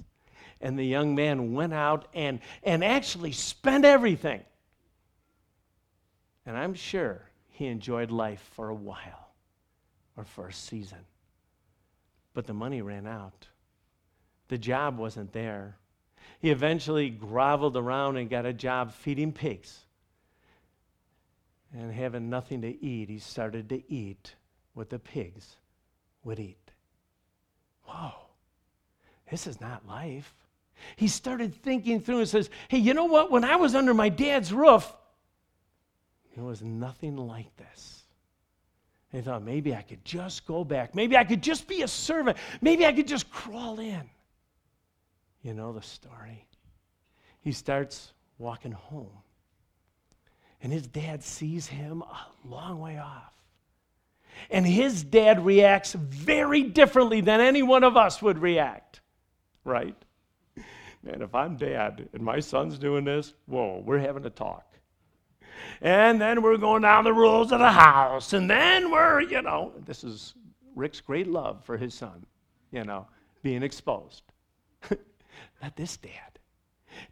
And 0.62 0.78
the 0.78 0.86
young 0.86 1.15
man 1.15 1.54
went 1.54 1.73
out 1.73 2.08
and, 2.13 2.39
and 2.63 2.84
actually 2.84 3.32
spent 3.32 3.86
everything. 3.86 4.41
And 6.45 6.58
I'm 6.58 6.73
sure 6.73 7.29
he 7.60 7.67
enjoyed 7.67 8.10
life 8.10 8.39
for 8.54 8.69
a 8.69 8.74
while 8.74 9.34
or 10.15 10.24
for 10.24 10.48
a 10.48 10.54
season. 10.54 11.00
But 12.34 12.48
the 12.48 12.54
money 12.54 12.82
ran 12.82 13.06
out. 13.06 13.50
The 14.48 14.58
job 14.58 14.98
wasn't 14.98 15.34
there. 15.34 15.76
He 16.39 16.52
eventually 16.52 17.10
groveled 17.10 17.76
around 17.76 18.15
and 18.15 18.30
got 18.30 18.45
a 18.45 18.54
job 18.54 18.93
feeding 18.93 19.34
pigs. 19.34 19.78
And 21.74 21.93
having 21.93 22.30
nothing 22.30 22.62
to 22.62 22.82
eat, 22.82 23.10
he 23.10 23.19
started 23.19 23.67
to 23.69 23.91
eat 23.91 24.36
what 24.74 24.89
the 24.89 24.98
pigs 24.98 25.58
would 26.24 26.39
eat. 26.39 26.72
Whoa, 27.84 28.13
this 29.30 29.48
is 29.48 29.60
not 29.60 29.86
life. 29.86 30.34
He 30.95 31.10
started 31.10 31.54
thinking 31.54 32.00
through 32.00 32.19
and 32.19 32.30
says, 32.30 32.50
Hey, 32.69 32.78
you 32.78 32.93
know 32.93 33.04
what? 33.04 33.32
When 33.32 33.43
I 33.43 33.58
was 33.58 33.76
under 33.76 33.93
my 33.93 34.08
dad's 34.08 34.54
roof, 34.54 34.93
it 36.39 36.43
was 36.43 36.62
nothing 36.62 37.17
like 37.17 37.56
this. 37.58 38.04
He 39.12 39.21
thought, 39.21 39.43
maybe 39.43 39.73
I 39.75 39.82
could 39.82 40.06
just 40.06 40.45
go 40.45 40.63
back. 40.63 40.93
Maybe 40.93 41.17
I 41.17 41.23
could 41.23 41.41
just 41.41 41.67
be 41.67 41.82
a 41.82 41.88
servant. 41.88 42.38
Maybe 42.62 42.86
I 42.86 42.93
could 42.93 43.08
just 43.08 43.30
crawl 43.32 43.80
in. 43.80 44.04
You 45.41 45.54
know 45.54 45.73
the 45.73 45.82
story. 45.82 46.45
He 47.41 47.52
starts 47.52 48.13
walking 48.38 48.71
home. 48.71 49.10
And 50.62 50.71
his 50.71 50.86
dad 50.88 51.23
sees 51.23 51.65
him 51.65 52.04
a 52.04 52.28
long 52.45 52.80
way 52.80 52.99
off. 52.99 53.34
And 54.52 54.65
his 54.65 55.04
dad 55.04 55.43
reacts 55.43 55.93
very 55.93 56.63
differently 56.63 57.21
than 57.21 57.39
any 57.39 57.63
one 57.63 57.84
of 57.84 57.97
us 57.97 58.21
would 58.21 58.38
react, 58.38 59.02
right? 59.63 59.95
Man, 61.02 61.21
if 61.21 61.34
I'm 61.34 61.56
dad 61.56 62.08
and 62.13 62.21
my 62.21 62.39
son's 62.39 62.78
doing 62.78 63.06
this, 63.06 63.34
whoa, 63.47 63.82
we're 63.86 63.99
having 63.99 64.25
a 64.25 64.30
talk 64.30 64.68
and 65.82 66.19
then 66.19 66.41
we're 66.41 66.58
going 66.58 66.82
down 66.82 67.04
the 67.04 67.13
rules 67.13 67.52
of 67.52 67.60
the 67.60 67.72
house, 67.72 68.34
and 68.34 68.50
then 68.50 68.91
we're, 68.91 69.22
you 69.22 69.41
know, 69.41 69.74
this 69.86 70.04
is 70.04 70.36
Rick's 70.76 71.02
great 71.02 71.28
love 71.28 71.63
for 71.63 71.78
his 71.78 71.93
son, 71.93 72.26
you 72.72 72.84
know, 72.84 73.08
being 73.43 73.63
exposed. 73.63 74.24
Not 75.62 75.76
this 75.76 75.98
dad. 75.98 76.39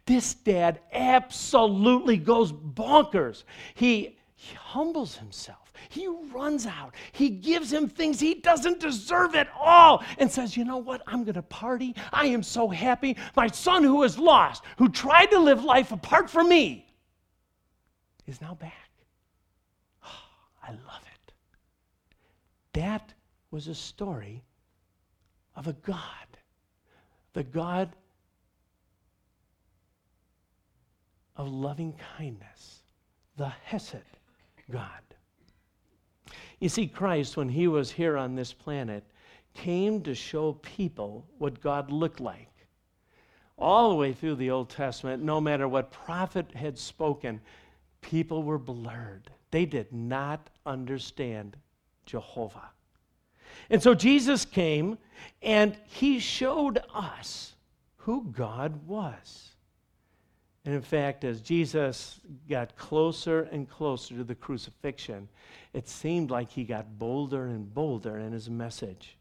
This 0.06 0.34
dad 0.34 0.80
absolutely 0.92 2.16
goes 2.16 2.52
bonkers. 2.52 3.44
He, 3.74 4.18
he 4.34 4.54
humbles 4.54 5.16
himself. 5.16 5.72
He 5.88 6.06
runs 6.06 6.66
out. 6.66 6.94
He 7.12 7.28
gives 7.30 7.72
him 7.72 7.88
things 7.88 8.18
he 8.18 8.34
doesn't 8.34 8.80
deserve 8.80 9.34
at 9.34 9.48
all 9.58 10.02
and 10.18 10.30
says, 10.30 10.56
You 10.56 10.64
know 10.64 10.78
what? 10.78 11.02
I'm 11.06 11.24
going 11.24 11.34
to 11.34 11.42
party. 11.42 11.94
I 12.12 12.26
am 12.26 12.42
so 12.42 12.68
happy. 12.68 13.16
My 13.36 13.46
son 13.46 13.84
who 13.84 14.02
is 14.02 14.18
lost, 14.18 14.64
who 14.76 14.88
tried 14.88 15.26
to 15.26 15.38
live 15.38 15.64
life 15.64 15.92
apart 15.92 16.28
from 16.28 16.48
me, 16.48 16.87
is 18.28 18.40
now 18.40 18.54
back. 18.54 18.90
Oh, 20.04 20.08
I 20.62 20.70
love 20.70 21.02
it. 21.12 21.32
That 22.74 23.12
was 23.50 23.68
a 23.68 23.74
story 23.74 24.42
of 25.56 25.66
a 25.66 25.72
God, 25.72 25.98
the 27.32 27.42
God 27.42 27.90
of 31.36 31.48
loving 31.48 31.94
kindness, 32.16 32.80
the 33.36 33.48
Hesed 33.64 33.96
God. 34.70 34.84
You 36.60 36.68
see, 36.68 36.86
Christ, 36.86 37.36
when 37.36 37.48
he 37.48 37.68
was 37.68 37.90
here 37.90 38.16
on 38.16 38.34
this 38.34 38.52
planet, 38.52 39.04
came 39.54 40.02
to 40.02 40.14
show 40.14 40.54
people 40.54 41.24
what 41.38 41.60
God 41.60 41.90
looked 41.90 42.20
like. 42.20 42.48
All 43.56 43.90
the 43.90 43.96
way 43.96 44.12
through 44.12 44.36
the 44.36 44.50
Old 44.50 44.68
Testament, 44.68 45.22
no 45.22 45.40
matter 45.40 45.66
what 45.66 45.90
prophet 45.90 46.52
had 46.54 46.78
spoken, 46.78 47.40
people 48.00 48.42
were 48.42 48.58
blurred. 48.58 49.30
They 49.50 49.66
did 49.66 49.92
not 49.92 50.50
understand 50.66 51.56
Jehovah. 52.06 52.70
And 53.70 53.82
so 53.82 53.94
Jesus 53.94 54.44
came 54.44 54.98
and 55.42 55.76
he 55.84 56.18
showed 56.18 56.80
us 56.94 57.54
who 57.96 58.24
God 58.32 58.86
was. 58.86 59.50
And 60.64 60.74
in 60.74 60.82
fact, 60.82 61.24
as 61.24 61.40
Jesus 61.40 62.20
got 62.48 62.76
closer 62.76 63.42
and 63.44 63.68
closer 63.68 64.16
to 64.16 64.24
the 64.24 64.34
crucifixion, 64.34 65.28
it 65.72 65.88
seemed 65.88 66.30
like 66.30 66.50
he 66.50 66.64
got 66.64 66.98
bolder 66.98 67.46
and 67.46 67.72
bolder 67.72 68.18
in 68.18 68.32
his 68.32 68.50
message. 68.50 69.16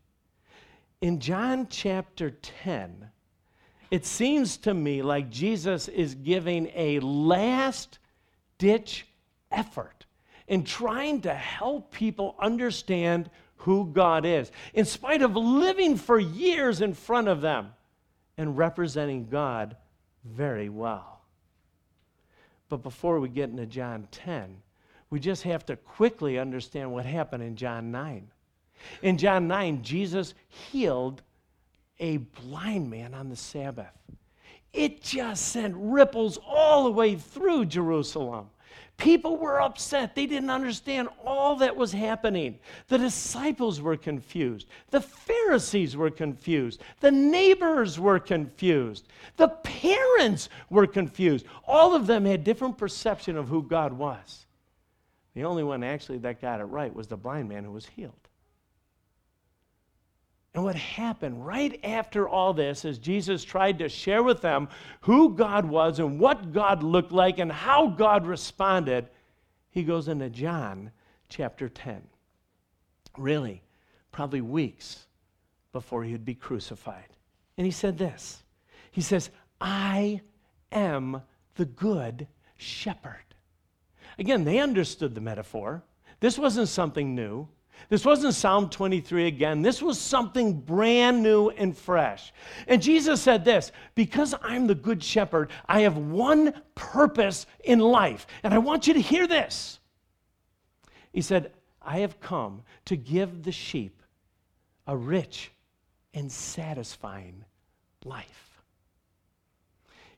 In 1.00 1.20
John 1.20 1.68
chapter 1.70 2.32
10, 2.32 3.10
it 3.92 4.06
seems 4.06 4.58
to 4.58 4.74
me 4.74 5.02
like 5.02 5.30
Jesus 5.30 5.88
is 5.88 6.16
giving 6.16 6.70
a 6.76 7.00
last 7.00 8.00
ditch 8.58 9.08
effort 9.52 10.06
in 10.48 10.63
trying 10.63 11.22
to 11.22 11.34
help 11.34 11.91
people 11.91 12.36
understand 12.39 13.30
who 13.58 13.89
God 13.91 14.26
is, 14.26 14.52
in 14.74 14.86
spite 14.86 15.22
of 15.22 15.36
living 15.36 15.98
for 15.98 16.20
years 16.20 16.82
in 16.82 16.93
front 16.93 17.28
of 17.28 17.41
them 17.41 17.74
and 18.38 18.58
representing 18.58 19.28
God 19.28 19.76
very 20.24 20.70
well. 20.70 21.22
But 22.70 22.84
before 22.84 23.20
we 23.20 23.30
get 23.30 23.50
into 23.50 23.65
John 23.65 24.08
10, 24.12 24.58
we 25.10 25.20
just 25.20 25.43
have 25.43 25.65
to 25.67 25.76
quickly 25.76 26.38
understand 26.38 26.91
what 26.91 27.06
happened 27.06 27.43
in 27.43 27.56
John 27.56 27.91
9. 27.91 28.28
In 29.02 29.17
John 29.17 29.48
9, 29.48 29.82
Jesus 29.82 30.34
healed 30.48 31.22
a 32.00 32.17
blind 32.17 32.89
man 32.89 33.13
on 33.13 33.30
the 33.30 33.36
Sabbath. 33.36 33.93
It 34.78 35.02
just 35.02 35.48
sent 35.48 35.74
ripples 35.76 36.38
all 36.48 36.84
the 36.84 36.92
way 36.92 37.16
through 37.16 37.66
Jerusalem. 37.66 38.52
People 38.98 39.36
were 39.36 39.60
upset. 39.60 40.13
They 40.13 40.28
didn't 40.28 40.52
understand 40.52 41.10
all 41.26 41.56
that 41.58 41.76
was 41.76 41.92
happening. 41.92 42.60
The 42.88 43.00
disciples 43.00 43.82
were 43.82 43.98
confused. 43.98 44.68
The 44.92 45.02
Pharisees 45.02 45.98
were 45.98 46.12
confused. 46.12 46.82
The 47.00 47.10
neighbors 47.10 48.00
were 48.00 48.20
confused. 48.20 49.08
The 49.38 49.50
parents 49.50 50.48
were 50.70 50.86
confused. 50.86 51.48
All 51.68 51.96
of 51.96 52.06
them 52.06 52.26
had 52.26 52.44
different 52.44 52.78
perception 52.78 53.36
of 53.36 53.48
who 53.48 53.63
God 53.63 53.94
was. 53.94 54.46
The 55.34 55.44
only 55.44 55.63
one 55.63 55.84
actually 55.84 56.20
that 56.20 56.40
got 56.40 56.60
it 56.60 56.66
right 56.66 56.94
was 56.94 57.08
the 57.08 57.18
blind 57.18 57.50
man 57.50 57.63
who 57.63 57.72
was 57.72 57.88
healed. 57.88 58.27
And 60.58 60.63
what 60.63 60.76
happened 60.76 61.46
right 61.46 61.80
after 61.84 62.28
all 62.28 62.52
this 62.52 62.84
is 62.84 62.98
Jesus 62.98 63.43
tried 63.43 63.78
to 63.78 63.88
share 63.88 64.24
with 64.24 64.41
them 64.41 64.70
who 65.02 65.36
God 65.36 65.65
was 65.65 66.00
and 66.00 66.20
what 66.20 66.52
God 66.52 66.82
looked 66.82 67.12
like 67.12 67.38
and 67.38 67.52
how 67.52 67.89
God 67.89 68.26
responded. 68.26 69.08
He 69.70 69.84
goes 69.84 70.08
into 70.08 70.32
John 70.32 70.89
chapter 71.30 71.70
10. 71.70 72.02
Really, 73.20 73.62
probably 74.12 74.41
weeks 74.41 75.06
before 75.74 76.04
he'd 76.04 76.26
be 76.26 76.34
crucified. 76.34 77.15
And 77.56 77.63
he 77.63 77.72
said 77.72 78.00
this 78.00 78.41
He 78.89 79.02
says, 79.02 79.30
I 79.62 80.22
am 80.72 81.22
the 81.54 81.65
good 81.65 82.26
shepherd. 82.56 83.36
Again, 84.17 84.43
they 84.43 84.58
understood 84.58 85.13
the 85.13 85.22
metaphor. 85.22 85.84
This 86.20 86.39
wasn't 86.39 86.70
something 86.70 87.13
new. 87.13 87.48
This 87.90 88.04
wasn't 88.04 88.34
Psalm 88.34 88.70
23 88.70 89.28
again. 89.28 89.62
This 89.62 89.82
was 89.82 90.00
something 90.00 90.60
brand 90.60 91.24
new 91.24 91.50
and 91.50 91.78
fresh. 91.78 92.34
And 92.68 92.82
Jesus 92.82 93.22
said 93.22 93.46
this 93.46 93.72
Because 93.96 94.36
I'm 94.42 94.68
the 94.68 94.76
good 94.76 95.02
shepherd, 95.02 95.52
I 95.68 95.82
have 95.82 95.98
one 95.98 96.54
purpose 96.76 97.46
in 97.63 97.80
life. 97.80 98.28
And 98.44 98.54
I 98.54 98.58
want 98.58 98.88
you 98.88 98.94
to 98.94 99.02
hear 99.02 99.28
this. 99.28 99.80
He 101.13 101.22
said, 101.22 101.54
I 101.82 102.00
have 102.00 102.20
come 102.20 102.63
to 102.86 102.98
give 102.98 103.44
the 103.44 103.52
sheep 103.52 104.04
a 104.86 104.96
rich 104.96 105.52
and 106.13 106.32
satisfying 106.32 107.46
life. 108.04 108.62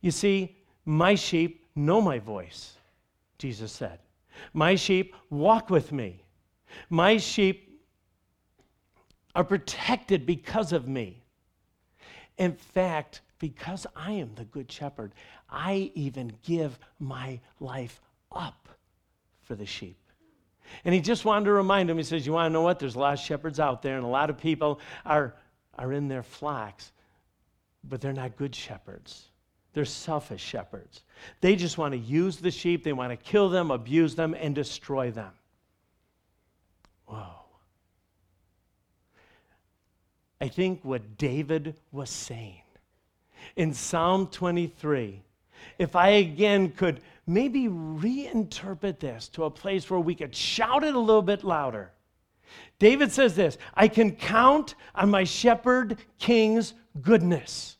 You 0.01 0.11
see, 0.11 0.57
my 0.85 1.15
sheep 1.15 1.67
know 1.75 2.01
my 2.01 2.19
voice, 2.19 2.73
Jesus 3.37 3.71
said. 3.71 3.99
My 4.53 4.75
sheep 4.75 5.15
walk 5.29 5.69
with 5.69 5.91
me. 5.91 6.23
My 6.89 7.17
sheep 7.17 7.81
are 9.35 9.43
protected 9.43 10.25
because 10.25 10.73
of 10.73 10.87
me. 10.87 11.23
In 12.37 12.53
fact, 12.53 13.21
because 13.39 13.85
I 13.95 14.13
am 14.13 14.31
the 14.35 14.45
good 14.45 14.71
shepherd, 14.71 15.13
I 15.49 15.91
even 15.95 16.33
give 16.43 16.77
my 16.99 17.39
life 17.59 18.01
up 18.31 18.67
for 19.43 19.55
the 19.55 19.65
sheep. 19.65 19.97
And 20.85 20.93
he 20.93 21.01
just 21.01 21.25
wanted 21.25 21.45
to 21.45 21.51
remind 21.51 21.89
them, 21.89 21.97
he 21.97 22.03
says, 22.03 22.25
You 22.25 22.33
want 22.33 22.49
to 22.49 22.53
know 22.53 22.61
what? 22.61 22.79
There's 22.79 22.95
a 22.95 22.99
lot 22.99 23.13
of 23.13 23.19
shepherds 23.19 23.59
out 23.59 23.81
there, 23.81 23.95
and 23.95 24.05
a 24.05 24.09
lot 24.09 24.29
of 24.29 24.37
people 24.37 24.79
are, 25.05 25.35
are 25.77 25.91
in 25.93 26.07
their 26.07 26.23
flocks, 26.23 26.91
but 27.83 28.01
they're 28.01 28.13
not 28.13 28.35
good 28.37 28.53
shepherds. 28.53 29.29
They're 29.73 29.85
selfish 29.85 30.41
shepherds. 30.41 31.03
They 31.41 31.55
just 31.55 31.77
want 31.77 31.93
to 31.93 31.97
use 31.97 32.37
the 32.37 32.51
sheep, 32.51 32.83
they 32.83 32.93
want 32.93 33.11
to 33.11 33.17
kill 33.17 33.49
them, 33.49 33.71
abuse 33.71 34.15
them, 34.15 34.35
and 34.37 34.53
destroy 34.53 35.11
them. 35.11 35.31
Whoa. 37.09 37.25
I 40.39 40.47
think 40.47 40.79
what 40.83 41.17
David 41.17 41.75
was 41.91 42.09
saying 42.09 42.61
in 43.55 43.73
Psalm 43.73 44.27
23, 44.27 45.21
if 45.79 45.95
I 45.95 46.09
again 46.09 46.71
could 46.71 47.01
maybe 47.25 47.67
reinterpret 47.67 48.99
this 48.99 49.27
to 49.29 49.45
a 49.45 49.49
place 49.49 49.89
where 49.89 49.99
we 49.99 50.15
could 50.15 50.35
shout 50.35 50.83
it 50.83 50.95
a 50.95 50.99
little 50.99 51.21
bit 51.21 51.43
louder. 51.43 51.91
David 52.77 53.11
says 53.11 53.35
this 53.35 53.57
I 53.73 53.87
can 53.87 54.15
count 54.15 54.75
on 54.93 55.09
my 55.09 55.23
shepherd 55.23 55.97
king's 56.19 56.73
goodness 57.01 57.77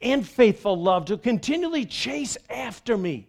and 0.00 0.26
faithful 0.26 0.80
love 0.80 1.06
to 1.06 1.18
continually 1.18 1.84
chase 1.84 2.38
after 2.48 2.96
me. 2.96 3.28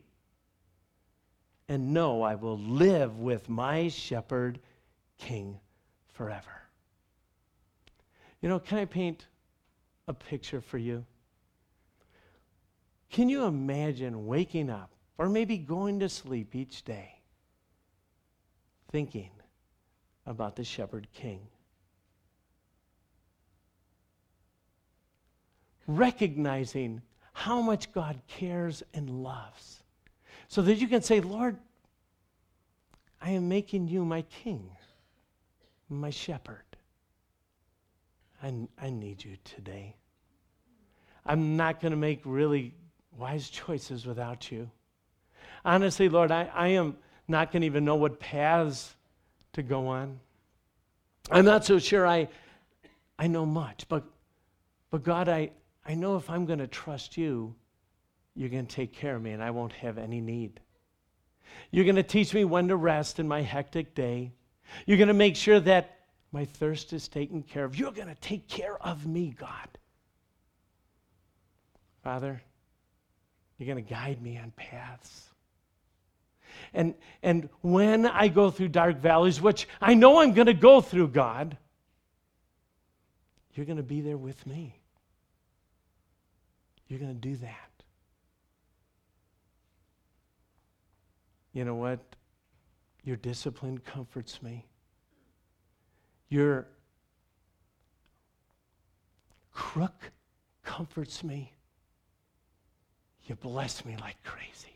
And 1.68 1.94
know 1.94 2.22
I 2.22 2.36
will 2.36 2.60
live 2.60 3.18
with 3.18 3.50
my 3.50 3.88
shepherd 3.88 4.60
king 5.22 5.60
forever. 6.14 6.62
You 8.42 8.50
know, 8.50 8.60
can 8.60 8.80
I 8.80 8.86
paint 8.86 9.28
a 10.08 10.14
picture 10.14 10.62
for 10.62 10.78
you? 10.78 11.06
Can 13.12 13.30
you 13.30 13.46
imagine 13.46 14.26
waking 14.26 14.70
up 14.70 14.92
or 15.18 15.30
maybe 15.30 15.58
going 15.58 16.00
to 16.00 16.10
sleep 16.10 16.56
each 16.56 16.84
day 16.84 17.22
thinking 18.92 19.30
about 20.26 20.56
the 20.56 20.64
shepherd 20.64 21.08
king? 21.14 21.42
Recognizing 25.88 27.02
how 27.34 27.62
much 27.62 27.92
God 27.92 28.20
cares 28.28 28.82
and 28.94 29.24
loves 29.24 29.84
so 30.48 30.62
that 30.62 30.76
you 30.76 30.88
can 30.88 31.02
say, 31.02 31.22
Lord, 31.22 31.58
I 33.22 33.32
am 33.32 33.48
making 33.48 33.88
you 33.88 34.04
my 34.04 34.24
king 34.24 34.72
my 36.00 36.10
shepherd. 36.10 36.64
I, 38.44 38.54
I 38.82 38.90
need 38.90 39.24
you 39.24 39.38
today. 39.44 39.96
I'm 41.26 41.58
not 41.58 41.80
going 41.80 41.92
to 41.92 41.98
make 41.98 42.22
really 42.26 42.74
wise 43.18 43.50
choices 43.50 44.06
without 44.06 44.52
you. 44.52 44.70
Honestly, 45.64 46.10
Lord, 46.10 46.32
I, 46.32 46.50
I 46.54 46.70
am 46.70 46.98
not 47.28 47.52
going 47.52 47.62
to 47.62 47.66
even 47.68 47.86
know 47.86 47.96
what 47.96 48.20
paths 48.20 48.96
to 49.54 49.62
go 49.62 49.88
on. 49.88 50.20
I'm 51.30 51.46
not 51.46 51.66
so 51.66 51.78
sure 51.78 52.08
I, 52.08 52.28
I 53.20 53.28
know 53.28 53.46
much, 53.46 53.86
but, 53.88 54.04
but 54.90 55.04
God, 55.04 55.30
I, 55.30 55.52
I 55.86 55.94
know 55.94 56.16
if 56.16 56.30
I'm 56.30 56.46
going 56.46 56.60
to 56.60 56.68
trust 56.68 57.18
you, 57.18 57.54
you're 58.36 58.50
going 58.50 58.66
to 58.66 58.76
take 58.76 58.94
care 58.94 59.16
of 59.16 59.22
me 59.22 59.32
and 59.32 59.44
I 59.44 59.52
won't 59.52 59.74
have 59.74 59.98
any 59.98 60.22
need. 60.22 60.60
You're 61.70 61.86
going 61.86 61.96
to 61.98 62.04
teach 62.04 62.34
me 62.34 62.46
when 62.46 62.68
to 62.70 62.76
rest 62.76 63.20
in 63.20 63.28
my 63.28 63.42
hectic 63.42 63.94
day. 63.94 64.32
You're 64.86 64.98
going 64.98 65.08
to 65.08 65.14
make 65.14 65.36
sure 65.36 65.60
that 65.60 66.00
my 66.32 66.46
thirst 66.46 66.94
is 66.94 67.08
taken 67.08 67.44
care 67.44 67.66
of. 67.66 67.76
You're 67.76 67.92
going 67.92 68.08
to 68.08 68.16
take 68.16 68.48
care 68.48 68.82
of 68.82 69.06
me, 69.06 69.36
God. 69.38 69.68
Father, 72.04 72.42
you're 73.58 73.68
going 73.74 73.84
to 73.84 73.90
guide 73.90 74.22
me 74.22 74.38
on 74.38 74.52
paths. 74.56 75.30
And, 76.74 76.96
and 77.22 77.50
when 77.62 78.06
I 78.06 78.28
go 78.28 78.50
through 78.50 78.70
dark 78.70 78.98
valleys, 78.98 79.42
which 79.42 79.68
I 79.80 79.94
know 79.94 80.22
I'm 80.22 80.34
going 80.34 80.48
to 80.48 80.54
go 80.54 80.82
through, 80.82 81.10
God, 81.10 81.58
you're 83.54 83.66
going 83.66 83.78
to 83.78 83.84
be 83.84 84.02
there 84.02 84.18
with 84.18 84.46
me. 84.48 84.76
You're 86.88 87.00
going 87.00 87.14
to 87.14 87.20
do 87.20 87.36
that. 87.38 87.72
You 91.54 91.66
know 91.66 91.76
what? 91.76 92.00
Your 93.04 93.16
discipline 93.16 93.80
comforts 93.80 94.42
me. 94.42 94.66
Your 96.30 96.68
crook 99.54 100.12
comforts 100.64 101.24
me. 101.24 101.54
You 103.26 103.36
bless 103.36 103.86
me 103.86 103.96
like 104.00 104.22
crazy. 104.24 104.76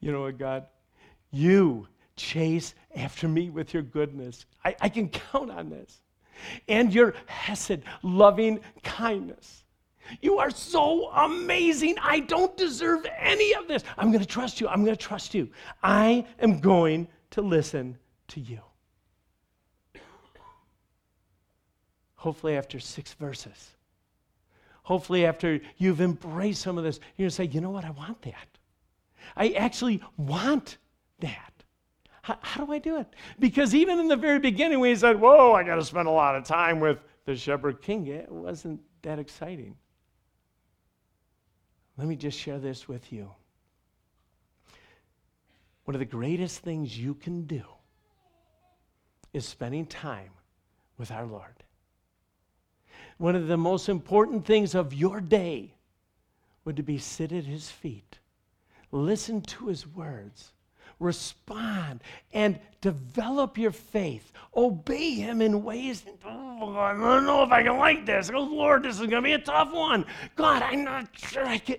You 0.00 0.12
know 0.12 0.22
what, 0.22 0.38
God? 0.38 0.66
You 1.30 1.86
chase 2.16 2.74
after 2.94 3.28
me 3.28 3.50
with 3.50 3.72
your 3.72 3.82
goodness. 3.82 4.46
I, 4.64 4.76
I 4.80 4.88
can 4.88 5.08
count 5.08 5.50
on 5.50 5.70
this. 5.70 6.02
And 6.68 6.92
your 6.92 7.14
hesed, 7.26 7.82
loving 8.02 8.60
kindness. 8.82 9.61
You 10.20 10.38
are 10.38 10.50
so 10.50 11.10
amazing. 11.10 11.96
I 12.02 12.20
don't 12.20 12.56
deserve 12.56 13.06
any 13.18 13.54
of 13.54 13.68
this. 13.68 13.84
I'm 13.96 14.10
going 14.10 14.20
to 14.20 14.26
trust 14.26 14.60
you. 14.60 14.68
I'm 14.68 14.84
going 14.84 14.96
to 14.96 15.02
trust 15.02 15.34
you. 15.34 15.48
I 15.82 16.26
am 16.40 16.60
going 16.60 17.08
to 17.30 17.42
listen 17.42 17.98
to 18.28 18.40
you. 18.40 18.60
Hopefully, 22.16 22.56
after 22.56 22.78
six 22.78 23.14
verses, 23.14 23.70
hopefully, 24.84 25.26
after 25.26 25.60
you've 25.78 26.00
embraced 26.00 26.62
some 26.62 26.78
of 26.78 26.84
this, 26.84 27.00
you're 27.16 27.24
going 27.24 27.30
to 27.30 27.34
say, 27.34 27.44
you 27.46 27.60
know 27.60 27.70
what? 27.70 27.84
I 27.84 27.90
want 27.90 28.22
that. 28.22 28.46
I 29.36 29.50
actually 29.50 30.00
want 30.16 30.78
that. 31.20 31.52
How, 32.22 32.38
how, 32.40 32.64
do 32.64 32.72
I 32.72 32.78
do 32.78 32.98
it? 32.98 33.08
Because 33.40 33.74
even 33.74 33.98
in 33.98 34.06
the 34.06 34.16
very 34.16 34.38
beginning, 34.38 34.78
when 34.78 34.90
he 34.90 34.96
said, 34.96 35.20
Whoa, 35.20 35.54
I 35.54 35.64
got 35.64 35.74
to 35.76 35.84
spend 35.84 36.06
a 36.06 36.12
lot 36.12 36.36
of 36.36 36.44
time 36.44 36.78
with 36.78 36.98
the 37.24 37.34
shepherd 37.34 37.82
king, 37.82 38.06
it 38.06 38.30
wasn't 38.30 38.80
that 39.02 39.18
exciting. 39.18 39.76
Let 42.02 42.08
me 42.08 42.16
just 42.16 42.36
share 42.36 42.58
this 42.58 42.88
with 42.88 43.12
you. 43.12 43.30
One 45.84 45.94
of 45.94 46.00
the 46.00 46.04
greatest 46.04 46.58
things 46.58 46.98
you 46.98 47.14
can 47.14 47.42
do 47.42 47.62
is 49.32 49.46
spending 49.46 49.86
time 49.86 50.30
with 50.98 51.12
our 51.12 51.24
Lord. 51.24 51.62
One 53.18 53.36
of 53.36 53.46
the 53.46 53.56
most 53.56 53.88
important 53.88 54.44
things 54.44 54.74
of 54.74 54.92
your 54.92 55.20
day 55.20 55.76
would 56.64 56.74
to 56.74 56.82
be 56.82 56.98
sit 56.98 57.30
at 57.30 57.44
his 57.44 57.70
feet, 57.70 58.18
listen 58.90 59.40
to 59.42 59.68
his 59.68 59.86
words, 59.86 60.54
respond, 60.98 62.00
and 62.32 62.58
develop 62.80 63.56
your 63.56 63.70
faith. 63.70 64.32
Obey 64.56 65.12
him 65.14 65.40
in 65.40 65.62
ways. 65.62 66.04
Oh, 66.24 66.74
I 66.76 66.94
don't 66.94 67.26
know 67.26 67.44
if 67.44 67.52
I 67.52 67.62
can 67.62 67.78
like 67.78 68.04
this. 68.04 68.28
Oh, 68.34 68.40
Lord, 68.40 68.82
this 68.82 68.96
is 68.96 69.06
going 69.06 69.22
to 69.22 69.22
be 69.22 69.34
a 69.34 69.38
tough 69.38 69.72
one. 69.72 70.04
God, 70.34 70.62
I'm 70.62 70.82
not 70.82 71.06
sure 71.16 71.46
I 71.46 71.58
can. 71.58 71.76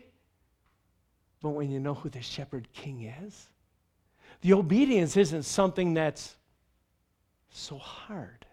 But 1.43 1.49
when 1.49 1.69
you 1.69 1.81
know 1.81 1.93
who 1.93 2.09
the 2.09 2.21
shepherd 2.21 2.69
king 2.71 3.03
is, 3.03 3.49
the 4.41 4.53
obedience 4.53 5.17
isn't 5.17 5.43
something 5.43 5.93
that's 5.93 6.37
so 7.49 7.77
hard. 7.77 8.45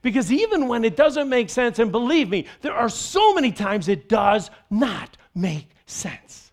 Because 0.00 0.32
even 0.32 0.68
when 0.68 0.84
it 0.84 0.96
doesn't 0.96 1.28
make 1.28 1.50
sense, 1.50 1.78
and 1.78 1.92
believe 1.92 2.30
me, 2.30 2.46
there 2.62 2.72
are 2.72 2.88
so 2.88 3.34
many 3.34 3.52
times 3.52 3.88
it 3.88 4.08
does 4.08 4.50
not 4.70 5.18
make 5.34 5.68
sense. 5.84 6.50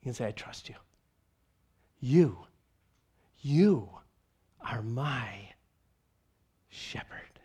You 0.00 0.04
can 0.04 0.14
say, 0.14 0.28
I 0.28 0.30
trust 0.30 0.68
you. 0.68 0.76
You, 1.98 2.38
you 3.40 3.88
are 4.60 4.82
my 4.82 5.30
shepherd. 6.68 7.40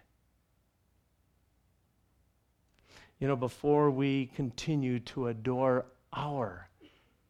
You 3.19 3.27
know, 3.27 3.35
before 3.35 3.89
we 3.89 4.27
continue 4.35 4.99
to 4.99 5.27
adore 5.27 5.85
our 6.13 6.69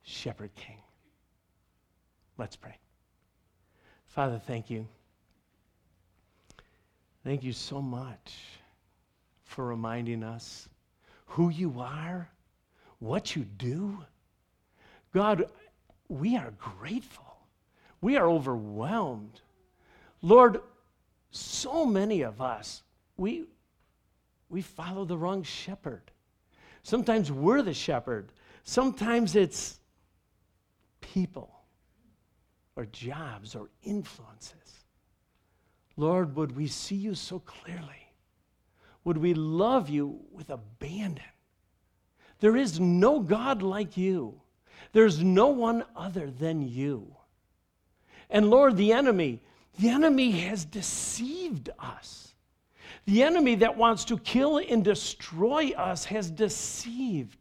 shepherd 0.03 0.53
king, 0.55 0.77
let's 2.37 2.55
pray. 2.55 2.77
Father, 4.07 4.39
thank 4.45 4.69
you. 4.69 4.87
Thank 7.23 7.43
you 7.43 7.53
so 7.53 7.81
much 7.81 8.33
for 9.43 9.65
reminding 9.65 10.23
us 10.23 10.67
who 11.25 11.49
you 11.49 11.79
are, 11.79 12.29
what 12.99 13.35
you 13.35 13.43
do. 13.57 13.97
God, 15.13 15.45
we 16.09 16.35
are 16.35 16.53
grateful. 16.57 17.37
We 18.01 18.17
are 18.17 18.27
overwhelmed. 18.27 19.41
Lord, 20.21 20.61
so 21.31 21.85
many 21.85 22.21
of 22.21 22.41
us, 22.41 22.83
we, 23.17 23.45
we 24.49 24.61
follow 24.61 25.05
the 25.05 25.17
wrong 25.17 25.43
shepherd. 25.43 26.11
Sometimes 26.83 27.31
we're 27.31 27.61
the 27.61 27.73
shepherd, 27.73 28.31
sometimes 28.63 29.35
it's 29.35 29.79
people 30.99 31.51
or 32.75 32.85
jobs 32.85 33.55
or 33.55 33.69
influences. 33.83 34.85
Lord, 35.97 36.35
would 36.35 36.55
we 36.55 36.67
see 36.67 36.95
you 36.95 37.15
so 37.15 37.39
clearly? 37.39 38.07
Would 39.03 39.17
we 39.17 39.33
love 39.33 39.89
you 39.89 40.19
with 40.31 40.49
abandon? 40.49 41.23
There 42.39 42.55
is 42.55 42.79
no 42.79 43.19
God 43.19 43.61
like 43.61 43.97
you. 43.97 44.41
There's 44.93 45.23
no 45.23 45.47
one 45.47 45.83
other 45.95 46.29
than 46.29 46.67
you. 46.67 47.15
And 48.29 48.49
Lord, 48.49 48.77
the 48.77 48.93
enemy, 48.93 49.41
the 49.79 49.89
enemy 49.89 50.31
has 50.31 50.65
deceived 50.65 51.69
us. 51.79 52.33
The 53.05 53.23
enemy 53.23 53.55
that 53.55 53.77
wants 53.77 54.05
to 54.05 54.17
kill 54.17 54.57
and 54.57 54.83
destroy 54.83 55.71
us 55.77 56.05
has 56.05 56.29
deceived. 56.29 57.40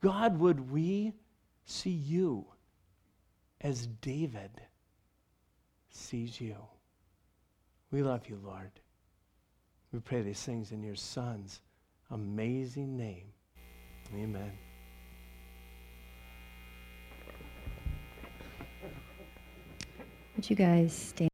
God, 0.00 0.38
would 0.38 0.70
we 0.70 1.12
see 1.64 1.90
you 1.90 2.46
as 3.60 3.86
David 3.86 4.50
sees 5.90 6.40
you? 6.40 6.56
We 7.90 8.02
love 8.02 8.28
you, 8.28 8.38
Lord. 8.44 8.70
We 9.92 10.00
pray 10.00 10.22
these 10.22 10.42
things 10.42 10.72
in 10.72 10.82
your 10.82 10.96
Son's 10.96 11.60
amazing 12.10 12.96
name. 12.96 13.32
Amen. 14.14 14.52
Would 20.36 20.50
you 20.50 20.56
guys 20.56 20.92
stand? 20.92 21.24